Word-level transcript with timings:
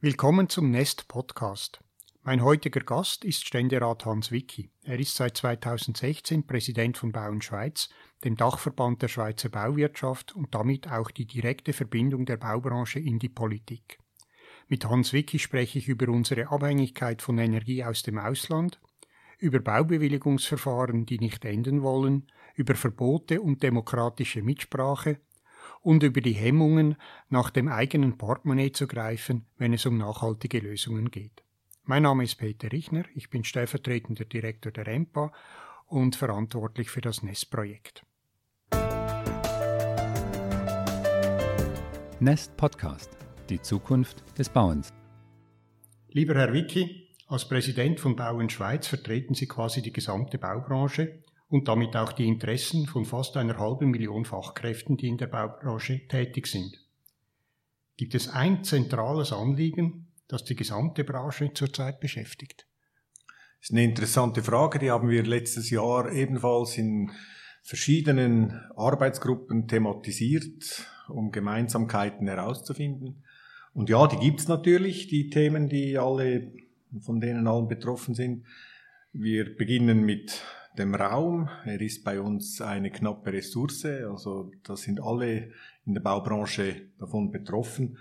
Willkommen 0.00 0.48
zum 0.48 0.70
Nest 0.70 1.08
Podcast. 1.08 1.80
Mein 2.22 2.44
heutiger 2.44 2.78
Gast 2.78 3.24
ist 3.24 3.44
Ständerat 3.44 4.04
Hans 4.04 4.30
Wicki. 4.30 4.70
Er 4.84 5.00
ist 5.00 5.16
seit 5.16 5.36
2016 5.36 6.46
Präsident 6.46 6.96
von 6.96 7.10
Bauen 7.10 7.42
Schweiz, 7.42 7.88
dem 8.22 8.36
Dachverband 8.36 9.02
der 9.02 9.08
Schweizer 9.08 9.48
Bauwirtschaft 9.48 10.36
und 10.36 10.54
damit 10.54 10.88
auch 10.88 11.10
die 11.10 11.26
direkte 11.26 11.72
Verbindung 11.72 12.26
der 12.26 12.36
Baubranche 12.36 13.00
in 13.00 13.18
die 13.18 13.28
Politik. 13.28 13.98
Mit 14.68 14.84
Hans 14.84 15.12
Wicki 15.12 15.40
spreche 15.40 15.80
ich 15.80 15.88
über 15.88 16.12
unsere 16.12 16.46
Abhängigkeit 16.52 17.20
von 17.20 17.36
Energie 17.36 17.82
aus 17.82 18.04
dem 18.04 18.18
Ausland, 18.18 18.80
über 19.38 19.58
Baubewilligungsverfahren, 19.58 21.06
die 21.06 21.18
nicht 21.18 21.44
enden 21.44 21.82
wollen, 21.82 22.30
über 22.54 22.76
Verbote 22.76 23.40
und 23.40 23.64
demokratische 23.64 24.42
Mitsprache 24.42 25.18
und 25.88 26.02
über 26.02 26.20
die 26.20 26.34
Hemmungen, 26.34 26.96
nach 27.30 27.48
dem 27.48 27.66
eigenen 27.66 28.18
Portemonnaie 28.18 28.72
zu 28.72 28.86
greifen, 28.86 29.46
wenn 29.56 29.72
es 29.72 29.86
um 29.86 29.96
nachhaltige 29.96 30.58
Lösungen 30.58 31.10
geht. 31.10 31.42
Mein 31.84 32.02
Name 32.02 32.24
ist 32.24 32.34
Peter 32.34 32.70
Richner, 32.70 33.04
ich 33.14 33.30
bin 33.30 33.42
stellvertretender 33.42 34.26
Direktor 34.26 34.70
der 34.70 34.86
EMPA 34.86 35.32
und 35.86 36.14
verantwortlich 36.14 36.90
für 36.90 37.00
das 37.00 37.22
NEST-Projekt. 37.22 38.04
Nest 42.20 42.54
Podcast, 42.58 43.16
die 43.48 43.62
Zukunft 43.62 44.38
des 44.38 44.50
Bauens. 44.50 44.92
Lieber 46.10 46.34
Herr 46.34 46.52
Wicki, 46.52 47.08
als 47.28 47.48
Präsident 47.48 47.98
von 47.98 48.14
Bauen 48.14 48.50
Schweiz 48.50 48.86
vertreten 48.86 49.32
Sie 49.32 49.46
quasi 49.46 49.80
die 49.80 49.94
gesamte 49.94 50.36
Baubranche 50.36 51.22
und 51.48 51.68
damit 51.68 51.96
auch 51.96 52.12
die 52.12 52.26
Interessen 52.26 52.86
von 52.86 53.04
fast 53.04 53.36
einer 53.36 53.58
halben 53.58 53.90
Million 53.90 54.24
Fachkräften, 54.24 54.96
die 54.96 55.08
in 55.08 55.18
der 55.18 55.28
Baubranche 55.28 56.06
tätig 56.08 56.46
sind. 56.46 56.84
Gibt 57.96 58.14
es 58.14 58.28
ein 58.28 58.64
zentrales 58.64 59.32
Anliegen, 59.32 60.08
das 60.28 60.44
die 60.44 60.54
gesamte 60.54 61.04
Branche 61.04 61.52
zurzeit 61.54 62.00
beschäftigt? 62.00 62.66
Das 63.60 63.70
ist 63.70 63.72
eine 63.72 63.84
interessante 63.84 64.42
Frage, 64.42 64.78
die 64.78 64.90
haben 64.90 65.08
wir 65.08 65.24
letztes 65.24 65.70
Jahr 65.70 66.12
ebenfalls 66.12 66.78
in 66.78 67.10
verschiedenen 67.62 68.60
Arbeitsgruppen 68.76 69.66
thematisiert, 69.66 70.86
um 71.08 71.32
Gemeinsamkeiten 71.32 72.28
herauszufinden. 72.28 73.24
Und 73.74 73.90
ja, 73.90 74.06
die 74.06 74.18
gibt's 74.18 74.48
natürlich, 74.48 75.08
die 75.08 75.28
Themen, 75.28 75.68
die 75.68 75.98
alle, 75.98 76.52
von 77.00 77.20
denen 77.20 77.46
allen 77.46 77.68
betroffen 77.68 78.14
sind. 78.14 78.44
Wir 79.12 79.56
beginnen 79.56 80.04
mit 80.04 80.42
dem 80.78 80.94
Raum. 80.94 81.48
Er 81.64 81.80
ist 81.80 82.04
bei 82.04 82.20
uns 82.20 82.60
eine 82.60 82.90
knappe 82.90 83.32
Ressource, 83.32 83.84
also 83.84 84.52
da 84.62 84.76
sind 84.76 85.02
alle 85.02 85.50
in 85.84 85.94
der 85.94 86.00
Baubranche 86.00 86.88
davon 86.98 87.30
betroffen. 87.30 87.98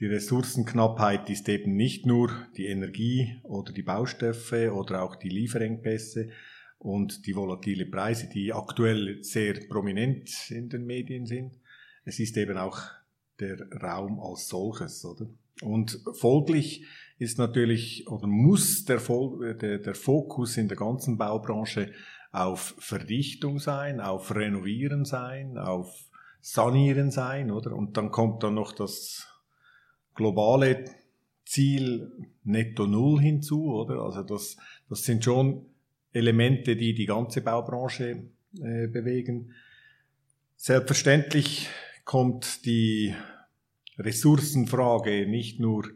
Die 0.00 0.06
Ressourcenknappheit 0.06 1.30
ist 1.30 1.48
eben 1.48 1.76
nicht 1.76 2.06
nur 2.06 2.30
die 2.56 2.66
Energie 2.66 3.36
oder 3.42 3.72
die 3.72 3.82
Baustoffe 3.82 4.72
oder 4.72 5.02
auch 5.02 5.16
die 5.16 5.28
Lieferengpässe 5.28 6.30
und 6.78 7.26
die 7.26 7.36
volatile 7.36 7.86
Preise, 7.86 8.28
die 8.28 8.52
aktuell 8.52 9.22
sehr 9.22 9.54
prominent 9.68 10.50
in 10.50 10.68
den 10.68 10.84
Medien 10.84 11.26
sind. 11.26 11.58
Es 12.04 12.18
ist 12.18 12.36
eben 12.36 12.58
auch 12.58 12.80
der 13.38 13.70
Raum 13.80 14.20
als 14.20 14.48
solches, 14.48 15.04
oder? 15.04 15.28
Und 15.62 16.00
folglich 16.14 16.84
ist 17.18 17.38
natürlich 17.38 18.08
oder 18.08 18.26
muss 18.26 18.84
der, 18.84 19.00
der, 19.54 19.78
der 19.78 19.94
Fokus 19.94 20.56
in 20.56 20.68
der 20.68 20.76
ganzen 20.76 21.16
Baubranche 21.16 21.92
auf 22.34 22.74
Verdichtung 22.78 23.60
sein, 23.60 24.00
auf 24.00 24.34
Renovieren 24.34 25.04
sein, 25.04 25.56
auf 25.56 26.10
Sanieren 26.40 27.12
sein, 27.12 27.52
oder? 27.52 27.72
Und 27.72 27.96
dann 27.96 28.10
kommt 28.10 28.42
dann 28.42 28.54
noch 28.54 28.72
das 28.72 29.28
globale 30.14 30.84
Ziel 31.44 32.10
Netto 32.42 32.88
Null 32.88 33.20
hinzu, 33.20 33.72
oder? 33.72 34.02
Also 34.02 34.24
das, 34.24 34.56
das 34.88 35.04
sind 35.04 35.22
schon 35.22 35.66
Elemente, 36.12 36.74
die 36.74 36.92
die 36.92 37.06
ganze 37.06 37.40
Baubranche 37.40 38.24
äh, 38.60 38.88
bewegen. 38.88 39.52
Selbstverständlich 40.56 41.68
kommt 42.04 42.66
die 42.66 43.14
Ressourcenfrage 43.96 45.28
nicht 45.28 45.60
nur 45.60 45.88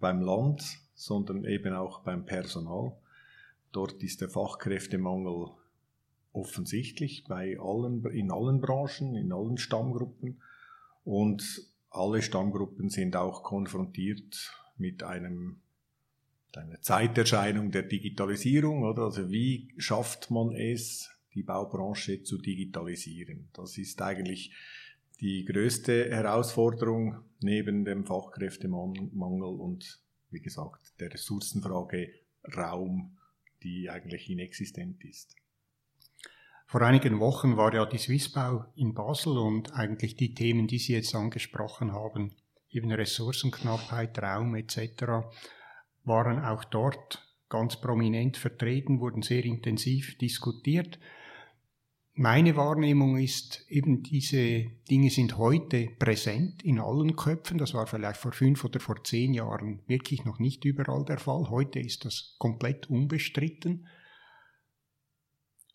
beim 0.00 0.22
Land, 0.22 0.64
sondern 0.94 1.44
eben 1.44 1.72
auch 1.72 2.00
beim 2.00 2.24
Personal. 2.24 2.96
Dort 3.70 4.02
ist 4.02 4.20
der 4.20 4.28
Fachkräftemangel 4.28 5.50
offensichtlich 6.32 7.24
bei 7.24 7.58
allen, 7.58 8.04
in 8.06 8.30
allen 8.30 8.60
Branchen, 8.60 9.14
in 9.14 9.32
allen 9.32 9.58
Stammgruppen. 9.58 10.40
Und 11.04 11.62
alle 11.90 12.22
Stammgruppen 12.22 12.90
sind 12.90 13.16
auch 13.16 13.42
konfrontiert 13.42 14.52
mit 14.76 15.02
einem 15.02 15.60
einer 16.56 16.80
Zeiterscheinung 16.80 17.70
der 17.70 17.82
Digitalisierung, 17.82 18.82
oder? 18.82 19.02
Also 19.04 19.30
wie 19.30 19.72
schafft 19.76 20.30
man 20.30 20.54
es, 20.54 21.10
die 21.34 21.42
Baubranche 21.42 22.22
zu 22.22 22.38
digitalisieren? 22.38 23.48
Das 23.52 23.78
ist 23.78 24.02
eigentlich 24.02 24.52
die 25.20 25.44
größte 25.44 26.10
Herausforderung 26.10 27.20
neben 27.40 27.84
dem 27.84 28.04
Fachkräftemangel 28.04 29.60
und 29.60 30.00
wie 30.30 30.40
gesagt 30.40 30.98
der 31.00 31.12
Ressourcenfrage 31.12 32.10
Raum, 32.56 33.16
die 33.62 33.90
eigentlich 33.90 34.30
inexistent 34.30 35.04
ist. 35.04 35.34
Vor 36.70 36.82
einigen 36.82 37.18
Wochen 37.18 37.56
war 37.56 37.72
ja 37.72 37.86
die 37.86 37.96
Swissbau 37.96 38.66
in 38.76 38.92
Basel 38.92 39.38
und 39.38 39.72
eigentlich 39.72 40.16
die 40.16 40.34
Themen, 40.34 40.66
die 40.66 40.78
Sie 40.78 40.92
jetzt 40.92 41.14
angesprochen 41.14 41.92
haben, 41.92 42.34
eben 42.68 42.92
Ressourcenknappheit, 42.92 44.22
Raum 44.22 44.54
etc., 44.54 45.30
waren 46.04 46.44
auch 46.44 46.64
dort 46.64 47.26
ganz 47.48 47.80
prominent 47.80 48.36
vertreten, 48.36 49.00
wurden 49.00 49.22
sehr 49.22 49.46
intensiv 49.46 50.18
diskutiert. 50.18 50.98
Meine 52.12 52.54
Wahrnehmung 52.54 53.16
ist, 53.16 53.64
eben 53.70 54.02
diese 54.02 54.66
Dinge 54.90 55.08
sind 55.08 55.38
heute 55.38 55.88
präsent 55.98 56.62
in 56.62 56.80
allen 56.80 57.16
Köpfen. 57.16 57.56
Das 57.56 57.72
war 57.72 57.86
vielleicht 57.86 58.20
vor 58.20 58.32
fünf 58.32 58.62
oder 58.62 58.78
vor 58.78 59.02
zehn 59.04 59.32
Jahren 59.32 59.80
wirklich 59.86 60.26
noch 60.26 60.38
nicht 60.38 60.66
überall 60.66 61.06
der 61.06 61.18
Fall. 61.18 61.48
Heute 61.48 61.78
ist 61.78 62.04
das 62.04 62.36
komplett 62.38 62.90
unbestritten. 62.90 63.86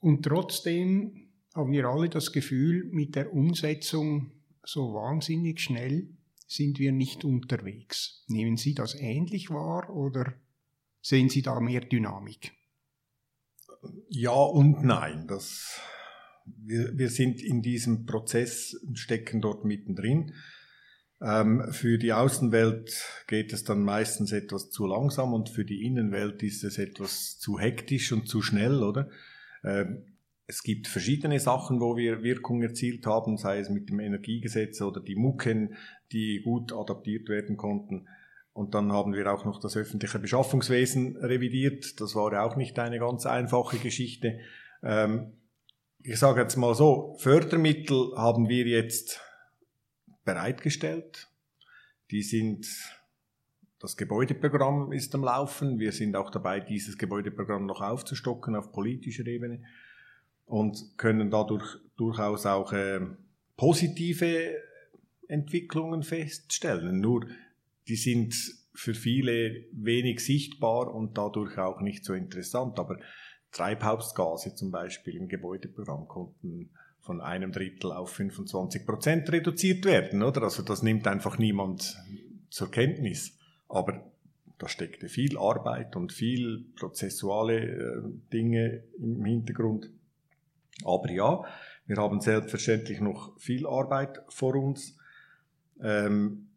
Und 0.04 0.24
trotzdem 0.24 1.30
haben 1.56 1.72
wir 1.72 1.86
alle 1.86 2.10
das 2.10 2.34
Gefühl, 2.34 2.90
mit 2.92 3.16
der 3.16 3.32
Umsetzung 3.32 4.34
so 4.62 4.94
wahnsinnig 4.94 5.62
schnell 5.62 6.10
sind 6.46 6.78
wir 6.78 6.92
nicht 6.92 7.24
unterwegs. 7.24 8.26
Nehmen 8.28 8.58
Sie 8.58 8.74
das 8.74 8.96
ähnlich 8.96 9.50
wahr 9.50 9.90
oder 9.96 10.34
sehen 11.02 11.30
Sie 11.30 11.42
da 11.42 11.62
mehr 11.62 11.80
Dynamik? 11.80 12.52
Ja 14.10 14.34
und 14.34 14.84
nein. 14.84 15.26
Das, 15.26 15.80
wir, 16.46 16.98
wir 16.98 17.10
sind 17.10 17.42
in 17.42 17.62
diesem 17.62 18.06
Prozess 18.06 18.76
stecken 18.96 19.40
dort 19.40 19.64
mittendrin. 19.64 20.34
Ähm, 21.22 21.72
für 21.72 21.98
die 21.98 22.12
Außenwelt 22.12 23.06
geht 23.28 23.54
es 23.54 23.64
dann 23.64 23.84
meistens 23.84 24.34
etwas 24.34 24.70
zu 24.70 24.86
langsam 24.86 25.34
und 25.34 25.48
für 25.48 25.64
die 25.64 25.86
Innenwelt 25.86 26.44
ist 26.44 26.66
es 26.66 26.78
etwas 26.78 27.40
zu 27.40 27.58
hektisch 27.58 28.12
und 28.12 28.28
zu 28.28 28.42
schnell, 28.42 28.84
oder? 28.84 29.10
Ähm, 29.64 30.04
es 30.46 30.64
gibt 30.64 30.88
verschiedene 30.88 31.40
Sachen, 31.40 31.80
wo 31.80 31.96
wir 31.96 32.22
Wirkung 32.22 32.62
erzielt 32.62 33.06
haben, 33.06 33.38
sei 33.38 33.60
es 33.60 33.70
mit 33.70 33.90
dem 33.90 34.00
Energiegesetz 34.00 34.82
oder 34.82 35.00
die 35.00 35.16
Mucken, 35.16 35.76
die 36.12 36.42
gut 36.44 36.74
adaptiert 36.74 37.30
werden 37.30 37.56
konnten. 37.56 38.08
Und 38.54 38.76
dann 38.76 38.92
haben 38.92 39.14
wir 39.14 39.34
auch 39.34 39.46
noch 39.46 39.60
das 39.60 39.76
öffentliche 39.76 40.20
Beschaffungswesen 40.20 41.18
revidiert. 41.18 42.00
Das 42.00 42.14
war 42.14 42.32
ja 42.34 42.44
auch 42.44 42.56
nicht 42.56 42.78
eine 42.78 43.00
ganz 43.00 43.26
einfache 43.26 43.78
Geschichte. 43.78 44.40
Ähm, 44.84 45.34
ich 46.04 46.20
sage 46.20 46.42
jetzt 46.42 46.58
mal 46.58 46.76
so, 46.76 47.16
Fördermittel 47.18 48.14
haben 48.16 48.50
wir 48.50 48.68
jetzt 48.68 49.22
bereitgestellt. 50.26 51.30
Die 52.12 52.22
sind, 52.22 52.68
das 53.84 53.98
Gebäudeprogramm 53.98 54.94
ist 54.94 55.14
am 55.14 55.26
Laufen. 55.26 55.78
Wir 55.78 55.92
sind 55.92 56.16
auch 56.16 56.30
dabei, 56.30 56.62
dieses 56.62 56.98
Gebäudeprogramm 56.98 57.66
noch 57.66 57.82
aufzustocken 57.82 58.56
auf 58.56 58.72
politischer 58.72 59.28
Ebene 59.28 59.62
und 60.46 60.94
können 60.96 61.30
dadurch 61.30 61.66
durchaus 61.98 62.46
auch 62.46 62.72
äh, 62.72 63.02
positive 63.58 64.56
Entwicklungen 65.28 66.02
feststellen. 66.02 67.02
Nur 67.02 67.28
die 67.90 67.98
sind 67.98 68.34
für 68.74 68.94
viele 68.94 69.66
wenig 69.74 70.22
sichtbar 70.22 70.96
und 70.96 71.18
dadurch 71.18 71.58
auch 71.58 71.82
nicht 71.82 72.06
so 72.06 72.14
interessant. 72.14 72.80
Aber 72.80 72.98
Treibhausgase 73.52 74.56
zum 74.56 74.72
Beispiel 74.72 75.18
im 75.18 75.28
Gebäudeprogramm 75.28 76.08
konnten 76.08 76.70
von 77.02 77.20
einem 77.20 77.52
Drittel 77.52 77.92
auf 77.92 78.12
25 78.12 78.86
Prozent 78.86 79.30
reduziert 79.30 79.84
werden, 79.84 80.24
oder? 80.24 80.44
Also 80.44 80.64
das 80.64 80.84
nimmt 80.84 81.06
einfach 81.06 81.38
niemand 81.38 81.98
zur 82.50 82.72
Kenntnis. 82.72 83.38
Aber 83.74 84.04
da 84.60 84.68
steckte 84.68 85.10
viel 85.10 85.36
Arbeit 85.38 85.96
und 85.96 86.14
viel 86.14 86.64
prozessuale 86.76 87.58
äh, 87.58 88.02
Dinge 88.32 88.84
im 89.00 89.26
Hintergrund. 89.26 89.90
Aber 90.86 91.10
ja, 91.10 91.44
wir 91.88 91.98
haben 91.98 92.22
selbstverständlich 92.22 93.02
noch 93.02 93.38
viel 93.40 93.66
Arbeit 93.66 94.22
vor 94.30 94.56
uns. 94.56 94.96
Ähm, 95.82 96.50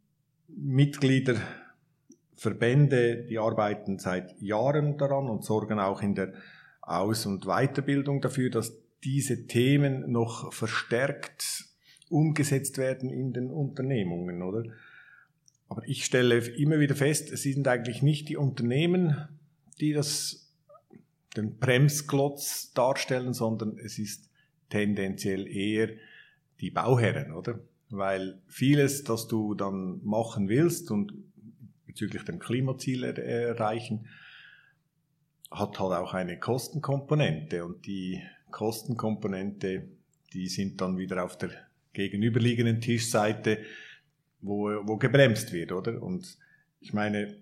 Mitglieder 0.49 1.37
Verbände, 2.37 3.25
die 3.25 3.39
arbeiten 3.39 3.99
seit 3.99 4.39
Jahren 4.43 4.99
daran 4.99 5.31
und 5.31 5.43
sorgen 5.43 5.81
auch 5.81 6.03
in 6.03 6.15
der 6.15 6.35
Aus- 6.83 7.25
und 7.25 7.47
Weiterbildung 7.47 8.21
dafür, 8.21 8.51
dass 8.51 8.77
diese 9.03 9.47
Themen 9.47 10.13
noch 10.13 10.53
verstärkt 10.53 11.65
umgesetzt 12.11 12.77
werden 12.77 13.11
in 13.11 13.33
den 13.33 13.51
Unternehmungen, 13.51 14.43
oder? 14.43 14.65
Aber 15.69 15.83
ich 15.87 16.05
stelle 16.05 16.39
immer 16.39 16.79
wieder 16.79 16.95
fest, 16.95 17.33
es 17.33 17.43
sind 17.43 17.67
eigentlich 17.67 18.03
nicht 18.03 18.29
die 18.29 18.37
Unternehmen, 18.37 19.29
die 19.81 19.93
das, 19.93 20.53
den 21.37 21.59
Bremsklotz 21.59 22.73
darstellen, 22.73 23.35
sondern 23.35 23.79
es 23.79 23.99
ist 23.99 24.31
tendenziell 24.71 25.47
eher 25.47 25.91
die 26.61 26.71
Bauherren, 26.71 27.33
oder? 27.33 27.61
Weil 27.91 28.41
vieles, 28.47 29.05
das 29.05 29.29
du 29.29 29.55
dann 29.55 30.01
machen 30.05 30.49
willst 30.49 30.91
und 30.91 31.13
bezüglich 31.87 32.25
dem 32.25 32.39
Klimaziel 32.39 33.05
erreichen, 33.05 34.07
hat 35.51 35.79
halt 35.79 35.93
auch 35.93 36.15
eine 36.15 36.39
Kostenkomponente 36.39 37.65
und 37.65 37.87
die 37.87 38.21
Kostenkomponente, 38.51 39.89
die 40.33 40.49
sind 40.49 40.81
dann 40.81 40.99
wieder 40.99 41.25
auf 41.25 41.39
der 41.39 41.51
gegenüberliegenden 41.93 42.81
Tischseite, 42.81 43.59
wo, 44.47 44.71
wo 44.87 44.97
gebremst 44.97 45.53
wird, 45.53 45.73
oder? 45.73 46.03
Und 46.03 46.39
ich 46.81 46.95
meine, 46.95 47.37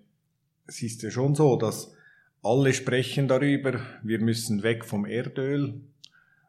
es 0.67 0.81
ist 0.81 1.03
ja 1.03 1.11
schon 1.11 1.35
so, 1.35 1.55
dass 1.55 1.93
alle 2.41 2.73
sprechen 2.73 3.27
darüber, 3.27 3.79
wir 4.03 4.19
müssen 4.19 4.63
weg 4.63 4.85
vom 4.85 5.05
Erdöl 5.05 5.81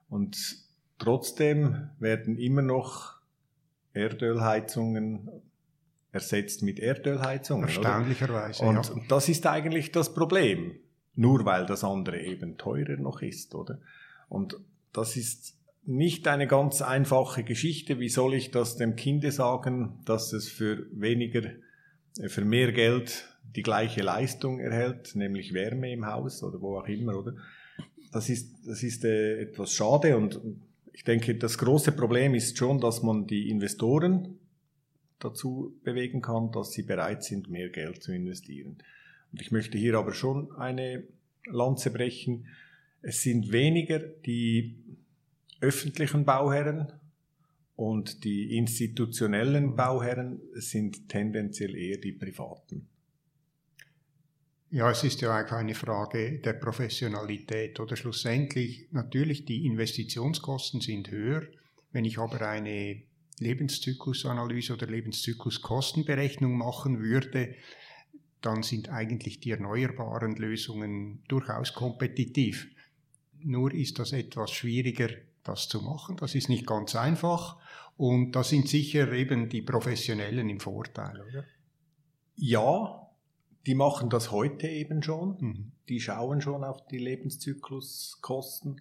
und 0.09 0.37
trotzdem 0.99 1.91
werden 1.99 2.39
immer 2.39 2.63
noch 2.63 3.17
Erdölheizungen 3.93 5.29
ersetzt 6.13 6.63
mit 6.63 6.79
Erdölheizungen. 6.79 7.69
Erstaunlicherweise. 7.69 8.65
Und, 8.65 8.87
ja. 8.87 8.93
und 8.93 9.11
das 9.11 9.29
ist 9.29 9.47
eigentlich 9.47 9.93
das 9.93 10.15
Problem. 10.15 10.77
Nur 11.15 11.45
weil 11.45 11.65
das 11.65 11.83
andere 11.83 12.21
eben 12.21 12.59
teurer 12.59 12.97
noch 12.97 13.23
ist, 13.23 13.55
oder? 13.55 13.79
Und 14.29 14.59
das 14.93 15.17
ist 15.17 15.56
nicht 15.87 16.27
eine 16.29 16.47
ganz 16.47 16.83
einfache 16.83 17.45
Geschichte. 17.45 18.01
Wie 18.01 18.09
soll 18.09 18.35
ich 18.35 18.51
das 18.51 18.77
dem 18.77 18.97
Kinde 18.97 19.31
sagen, 19.31 20.01
dass 20.05 20.33
es 20.33 20.49
für 20.49 20.87
weniger, 20.93 21.43
äh, 22.19 22.29
für 22.29 22.45
mehr 22.45 22.73
Geld 22.73 23.29
die 23.55 23.63
gleiche 23.63 24.03
Leistung 24.03 24.59
erhält, 24.61 25.15
nämlich 25.15 25.55
Wärme 25.55 25.93
im 25.93 26.07
Haus 26.07 26.43
oder 26.43 26.61
wo 26.61 26.79
auch 26.79 26.89
immer, 26.89 27.17
oder? 27.17 27.35
Das 28.13 28.29
ist, 28.29 28.67
das 28.67 28.83
ist 28.83 29.05
äh, 29.05 29.41
etwas 29.41 29.73
schade 29.73 30.17
und 30.17 30.41
ich 30.93 31.05
denke, 31.05 31.35
das 31.35 31.59
große 31.59 31.93
Problem 31.93 32.35
ist 32.35 32.57
schon, 32.57 32.81
dass 32.81 33.03
man 33.03 33.27
die 33.27 33.51
Investoren 33.51 34.39
dazu 35.19 35.79
bewegen 35.85 36.23
kann, 36.23 36.51
dass 36.53 36.73
sie 36.73 36.83
bereit 36.83 37.23
sind, 37.23 37.51
mehr 37.51 37.69
Geld 37.69 38.03
zu 38.03 38.13
investieren. 38.13 38.79
Und 39.33 39.43
ich 39.43 39.51
möchte 39.51 39.77
hier 39.77 39.97
aber 39.97 40.15
schon 40.15 40.53
eine 40.57 41.05
Lanze 41.45 41.91
brechen. 41.91 42.47
Es 43.03 43.23
sind 43.23 43.53
weniger 43.53 43.99
die 43.99 44.77
öffentlichen 45.61 46.25
Bauherren 46.25 46.93
und 47.77 48.25
die 48.25 48.57
institutionellen 48.57 49.77
Bauherren 49.77 50.41
sind 50.55 51.09
tendenziell 51.09 51.77
eher 51.77 51.99
die 51.99 52.13
privaten. 52.13 52.89
Ja, 54.71 54.91
es 54.91 55.05
ist 55.05 55.21
ja 55.21 55.31
auch 55.31 55.53
eine 55.53 55.75
Frage 55.75 56.41
der 56.41 56.55
Professionalität 56.55 57.79
oder 57.79 57.97
schlussendlich 57.97 58.89
natürlich 58.91 59.45
die 59.45 59.65
Investitionskosten 59.65 60.81
sind 60.81 61.11
höher. 61.11 61.43
Wenn 61.93 62.05
ich 62.05 62.19
aber 62.19 62.41
eine 62.43 63.03
Lebenszyklusanalyse 63.39 64.73
oder 64.73 64.87
Lebenszykluskostenberechnung 64.87 66.57
machen 66.57 67.01
würde, 67.01 67.55
dann 68.41 68.63
sind 68.63 68.89
eigentlich 68.89 69.41
die 69.41 69.51
erneuerbaren 69.51 70.37
Lösungen 70.37 71.23
durchaus 71.29 71.73
kompetitiv. 71.75 72.69
Nur 73.39 73.73
ist 73.73 73.99
das 73.99 74.13
etwas 74.13 74.51
schwieriger, 74.51 75.11
das 75.47 75.69
zu 75.69 75.83
machen. 75.83 76.17
Das 76.17 76.35
ist 76.35 76.49
nicht 76.49 76.67
ganz 76.67 76.95
einfach. 76.97 77.57
Und 77.97 78.33
da 78.33 78.45
sind 78.45 78.69
sicher 78.69 79.11
eben 79.13 79.49
die 79.49 79.63
Professionellen 79.63 80.49
im 80.49 80.61
Vorteil, 80.61 81.21
oder? 81.23 81.45
Ja, 82.35 83.09
die 83.67 83.75
machen 83.75 84.11
das 84.11 84.31
heute 84.31 84.69
eben 84.69 85.03
schon. 85.03 85.37
Mhm. 85.41 85.73
Die 85.89 86.01
schauen 86.01 86.41
schon 86.41 86.63
auf 86.63 86.87
die 86.87 86.99
Lebenszykluskosten. 86.99 88.81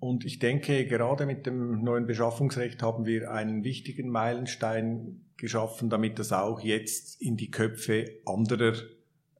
Und 0.00 0.24
ich 0.24 0.38
denke, 0.38 0.86
gerade 0.86 1.24
mit 1.24 1.46
dem 1.46 1.82
neuen 1.82 2.06
Beschaffungsrecht 2.06 2.82
haben 2.82 3.06
wir 3.06 3.30
einen 3.30 3.64
wichtigen 3.64 4.10
Meilenstein 4.10 5.24
geschaffen, 5.36 5.88
damit 5.88 6.18
das 6.18 6.32
auch 6.32 6.60
jetzt 6.60 7.22
in 7.22 7.36
die 7.36 7.50
Köpfe 7.50 8.20
anderer 8.26 8.74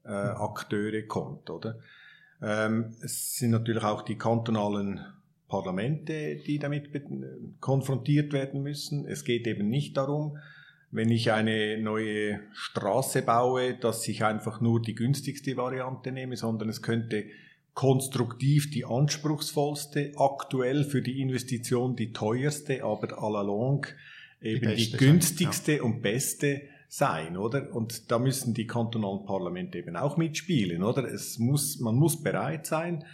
äh, 0.05 0.08
Akteure 0.08 1.02
kommt, 1.02 1.50
oder? 1.50 1.81
Ähm, 2.41 2.94
es 3.02 3.37
sind 3.37 3.50
natürlich 3.50 3.85
auch 3.85 4.02
die 4.02 4.17
kantonalen 4.17 5.00
Parlamente, 5.49 6.37
die 6.37 6.58
damit 6.58 6.91
konfrontiert 7.61 8.32
werden 8.32 8.62
müssen. 8.62 9.06
Es 9.06 9.25
geht 9.25 9.46
eben 9.46 9.69
nicht 9.69 9.96
darum, 9.96 10.38
wenn 10.91 11.11
ich 11.11 11.32
eine 11.32 11.79
neue 11.79 12.41
Straße 12.52 13.23
baue, 13.23 13.75
dass 13.75 14.06
ich 14.06 14.25
einfach 14.25 14.61
nur 14.61 14.81
die 14.81 14.94
günstigste 14.94 15.56
Variante 15.56 16.12
nehme, 16.12 16.37
sondern 16.37 16.69
es 16.69 16.82
könnte 16.82 17.25
konstruktiv 17.75 18.70
die 18.70 18.85
anspruchsvollste, 18.85 20.12
aktuell 20.17 20.85
für 20.85 21.02
die 21.02 21.20
Investition 21.20 21.96
die 21.96 22.12
teuerste, 22.12 22.85
aber 22.85 23.19
à 23.19 23.32
la 23.32 23.43
longue 23.43 23.88
eben 24.41 24.76
die, 24.76 24.91
die 24.91 24.96
günstigste 24.96 25.76
ja. 25.76 25.82
und 25.82 26.00
beste 26.00 26.62
sein, 26.88 27.37
oder? 27.37 27.75
Und 27.75 28.12
da 28.12 28.20
müssen 28.20 28.55
die 28.55 28.69
kantonalen 28.69 29.25
Parlamente 29.25 29.79
eben 29.79 29.96
auch 29.96 30.17
mitspielen, 30.17 30.85
oder? 30.85 31.05
Es 31.05 31.41
muss, 31.41 31.81
man 31.81 31.96
muss 31.96 32.23
bereit 32.23 32.67
sein, 32.67 33.05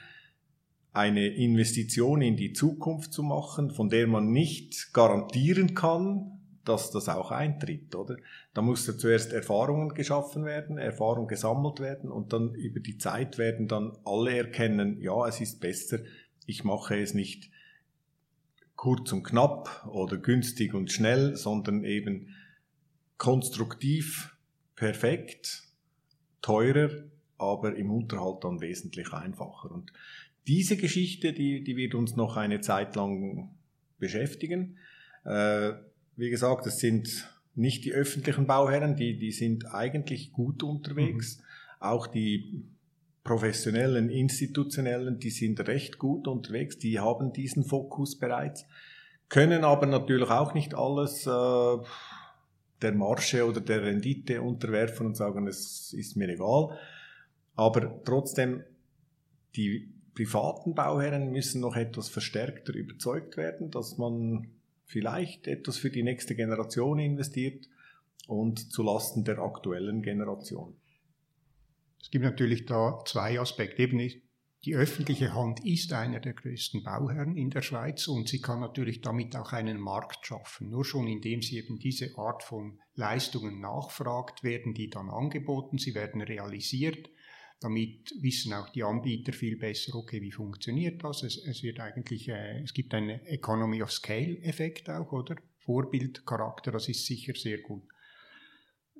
eine 0.92 1.26
Investition 1.28 2.20
in 2.20 2.36
die 2.36 2.52
Zukunft 2.52 3.12
zu 3.12 3.22
machen, 3.22 3.70
von 3.70 3.88
der 3.88 4.06
man 4.06 4.30
nicht 4.32 4.92
garantieren 4.92 5.74
kann, 5.74 6.40
dass 6.64 6.90
das 6.90 7.08
auch 7.08 7.30
eintritt, 7.30 7.94
oder? 7.94 8.16
Da 8.54 8.62
muss 8.62 8.86
ja 8.86 8.96
zuerst 8.96 9.32
Erfahrungen 9.32 9.90
geschaffen 9.90 10.44
werden, 10.44 10.78
Erfahrung 10.78 11.26
gesammelt 11.26 11.80
werden 11.80 12.10
und 12.10 12.32
dann 12.32 12.54
über 12.54 12.80
die 12.80 12.98
Zeit 12.98 13.38
werden 13.38 13.66
dann 13.66 13.96
alle 14.04 14.36
erkennen, 14.36 15.00
ja, 15.00 15.26
es 15.26 15.40
ist 15.40 15.60
besser, 15.60 16.00
ich 16.46 16.64
mache 16.64 17.00
es 17.00 17.14
nicht 17.14 17.50
kurz 18.76 19.12
und 19.12 19.22
knapp 19.24 19.86
oder 19.90 20.16
günstig 20.16 20.74
und 20.74 20.90
schnell, 20.90 21.36
sondern 21.36 21.84
eben 21.84 22.34
konstruktiv 23.18 24.36
perfekt, 24.74 25.64
teurer, 26.40 26.90
aber 27.36 27.76
im 27.76 27.90
Unterhalt 27.90 28.44
dann 28.44 28.60
wesentlich 28.60 29.12
einfacher. 29.12 29.70
Und 29.70 29.92
diese 30.46 30.76
Geschichte, 30.76 31.32
die, 31.32 31.62
die 31.62 31.76
wird 31.76 31.94
uns 31.94 32.16
noch 32.16 32.36
eine 32.36 32.60
Zeit 32.60 32.96
lang 32.96 33.50
beschäftigen. 33.98 34.78
Äh, 35.24 35.72
wie 36.16 36.30
gesagt, 36.30 36.66
es 36.66 36.78
sind 36.78 37.30
nicht 37.54 37.84
die 37.84 37.92
öffentlichen 37.92 38.46
Bauherren, 38.46 38.96
die, 38.96 39.18
die 39.18 39.32
sind 39.32 39.72
eigentlich 39.74 40.32
gut 40.32 40.62
unterwegs. 40.62 41.38
Mhm. 41.38 41.42
Auch 41.80 42.06
die 42.06 42.64
professionellen, 43.24 44.08
institutionellen, 44.08 45.18
die 45.18 45.30
sind 45.30 45.60
recht 45.66 45.98
gut 45.98 46.26
unterwegs, 46.26 46.78
die 46.78 46.98
haben 46.98 47.32
diesen 47.32 47.64
Fokus 47.64 48.18
bereits, 48.18 48.66
können 49.28 49.62
aber 49.62 49.86
natürlich 49.86 50.30
auch 50.30 50.54
nicht 50.54 50.74
alles 50.74 51.26
äh, 51.26 51.76
der 52.82 52.92
Marge 52.92 53.46
oder 53.46 53.60
der 53.60 53.82
Rendite 53.82 54.42
unterwerfen 54.42 55.06
und 55.06 55.16
sagen, 55.16 55.46
es 55.46 55.92
ist 55.92 56.16
mir 56.16 56.28
egal. 56.28 56.78
Aber 57.54 58.02
trotzdem, 58.04 58.64
die 59.54 59.89
privaten 60.14 60.74
Bauherren 60.74 61.30
müssen 61.30 61.60
noch 61.60 61.76
etwas 61.76 62.08
verstärkter 62.08 62.74
überzeugt 62.74 63.36
werden, 63.36 63.70
dass 63.70 63.98
man 63.98 64.50
vielleicht 64.84 65.46
etwas 65.46 65.78
für 65.78 65.90
die 65.90 66.02
nächste 66.02 66.34
Generation 66.34 66.98
investiert 66.98 67.68
und 68.26 68.72
zu 68.72 68.82
Lasten 68.82 69.24
der 69.24 69.38
aktuellen 69.38 70.02
Generation. 70.02 70.76
Es 72.02 72.10
gibt 72.10 72.24
natürlich 72.24 72.66
da 72.66 72.98
zwei 73.04 73.38
Aspekte. 73.38 73.82
Eben 73.82 73.98
die 74.64 74.74
öffentliche 74.74 75.32
Hand 75.32 75.64
ist 75.64 75.92
einer 75.92 76.20
der 76.20 76.34
größten 76.34 76.82
Bauherren 76.82 77.36
in 77.36 77.50
der 77.50 77.62
Schweiz 77.62 78.08
und 78.08 78.28
sie 78.28 78.40
kann 78.40 78.60
natürlich 78.60 79.00
damit 79.00 79.34
auch 79.36 79.52
einen 79.52 79.80
Markt 79.80 80.26
schaffen. 80.26 80.68
Nur 80.68 80.84
schon 80.84 81.06
indem 81.06 81.40
sie 81.40 81.58
eben 81.58 81.78
diese 81.78 82.16
Art 82.18 82.42
von 82.42 82.78
Leistungen 82.94 83.60
nachfragt, 83.60 84.42
werden 84.42 84.74
die 84.74 84.90
dann 84.90 85.08
angeboten, 85.08 85.78
sie 85.78 85.94
werden 85.94 86.20
realisiert 86.20 87.10
damit 87.60 88.14
wissen 88.20 88.54
auch 88.54 88.70
die 88.70 88.82
Anbieter 88.82 89.32
viel 89.32 89.56
besser, 89.56 89.94
okay, 89.94 90.20
wie 90.22 90.32
funktioniert 90.32 91.04
das? 91.04 91.22
Es, 91.22 91.36
es 91.36 91.62
wird 91.62 91.78
eigentlich, 91.78 92.28
äh, 92.28 92.62
es 92.62 92.72
gibt 92.72 92.94
einen 92.94 93.20
Economy 93.26 93.82
of 93.82 93.92
Scale 93.92 94.38
Effekt 94.42 94.88
auch, 94.88 95.12
oder? 95.12 95.36
Vorbildcharakter, 95.58 96.72
das 96.72 96.88
ist 96.88 97.04
sicher 97.04 97.34
sehr 97.34 97.58
gut. 97.58 97.84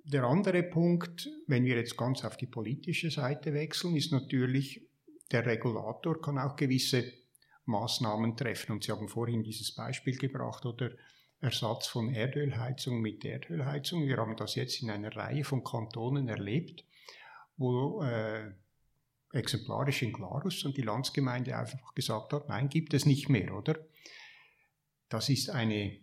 Der 0.04 0.24
andere 0.24 0.62
Punkt, 0.62 1.28
wenn 1.46 1.64
wir 1.64 1.76
jetzt 1.76 1.96
ganz 1.96 2.24
auf 2.24 2.36
die 2.36 2.46
politische 2.46 3.10
Seite 3.10 3.54
wechseln, 3.54 3.96
ist 3.96 4.12
natürlich, 4.12 4.88
der 5.30 5.46
Regulator 5.46 6.20
kann 6.20 6.38
auch 6.38 6.56
gewisse 6.56 7.12
Maßnahmen 7.64 8.36
treffen. 8.36 8.72
Und 8.72 8.84
Sie 8.84 8.92
haben 8.92 9.08
vorhin 9.08 9.42
dieses 9.42 9.74
Beispiel 9.74 10.16
gebracht, 10.16 10.66
oder 10.66 10.90
Ersatz 11.40 11.86
von 11.86 12.12
Erdölheizung 12.12 13.00
mit 13.00 13.24
Erdölheizung. 13.24 14.06
Wir 14.06 14.18
haben 14.18 14.36
das 14.36 14.54
jetzt 14.54 14.82
in 14.82 14.90
einer 14.90 15.14
Reihe 15.14 15.44
von 15.44 15.64
Kantonen 15.64 16.28
erlebt. 16.28 16.84
Wo 17.60 18.02
äh, 18.02 18.52
exemplarisch 19.32 20.02
in 20.02 20.12
Glarus 20.12 20.64
und 20.64 20.76
die 20.76 20.82
Landsgemeinde 20.82 21.56
einfach 21.56 21.94
gesagt 21.94 22.32
hat, 22.32 22.48
nein, 22.48 22.68
gibt 22.68 22.94
es 22.94 23.06
nicht 23.06 23.28
mehr, 23.28 23.54
oder? 23.54 23.78
Das 25.08 25.28
ist 25.28 25.50
eine 25.50 26.00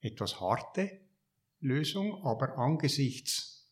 etwas 0.00 0.40
harte 0.40 1.00
Lösung, 1.60 2.24
aber 2.24 2.58
angesichts 2.58 3.70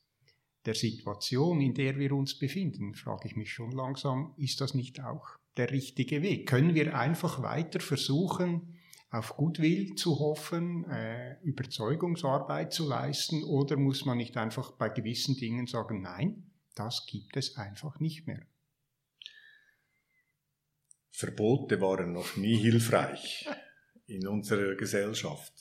der 0.65 0.75
Situation, 0.75 1.61
in 1.61 1.75
der 1.75 1.99
wir 1.99 2.13
uns 2.13 2.39
befinden, 2.39 2.95
frage 2.95 3.27
ich 3.27 3.37
mich 3.37 3.53
schon 3.53 3.73
langsam, 3.73 4.35
ist 4.37 4.61
das 4.61 4.75
nicht 4.75 5.01
auch 5.03 5.27
der 5.57 5.71
richtige 5.71 6.23
Weg? 6.23 6.49
Können 6.49 6.75
wir 6.75 6.97
einfach 6.97 7.43
weiter 7.43 7.81
versuchen, 7.81 8.79
auf 9.11 9.37
Gutwill 9.37 9.95
zu 9.95 10.19
hoffen, 10.19 10.85
äh, 10.91 11.41
Überzeugungsarbeit 11.43 12.73
zu 12.73 12.87
leisten, 12.87 13.43
oder 13.45 13.77
muss 13.77 14.05
man 14.05 14.19
nicht 14.19 14.37
einfach 14.37 14.73
bei 14.73 14.89
gewissen 14.89 15.37
Dingen 15.37 15.67
sagen, 15.67 16.01
nein, 16.01 16.52
das 16.75 17.07
gibt 17.07 17.37
es 17.37 17.57
einfach 17.57 18.01
nicht 18.01 18.27
mehr? 18.27 18.47
Verbote 21.11 21.81
waren 21.81 22.13
noch 22.13 22.37
nie 22.37 22.57
hilfreich 22.57 23.49
in 24.07 24.27
unserer 24.27 24.75
Gesellschaft, 24.75 25.53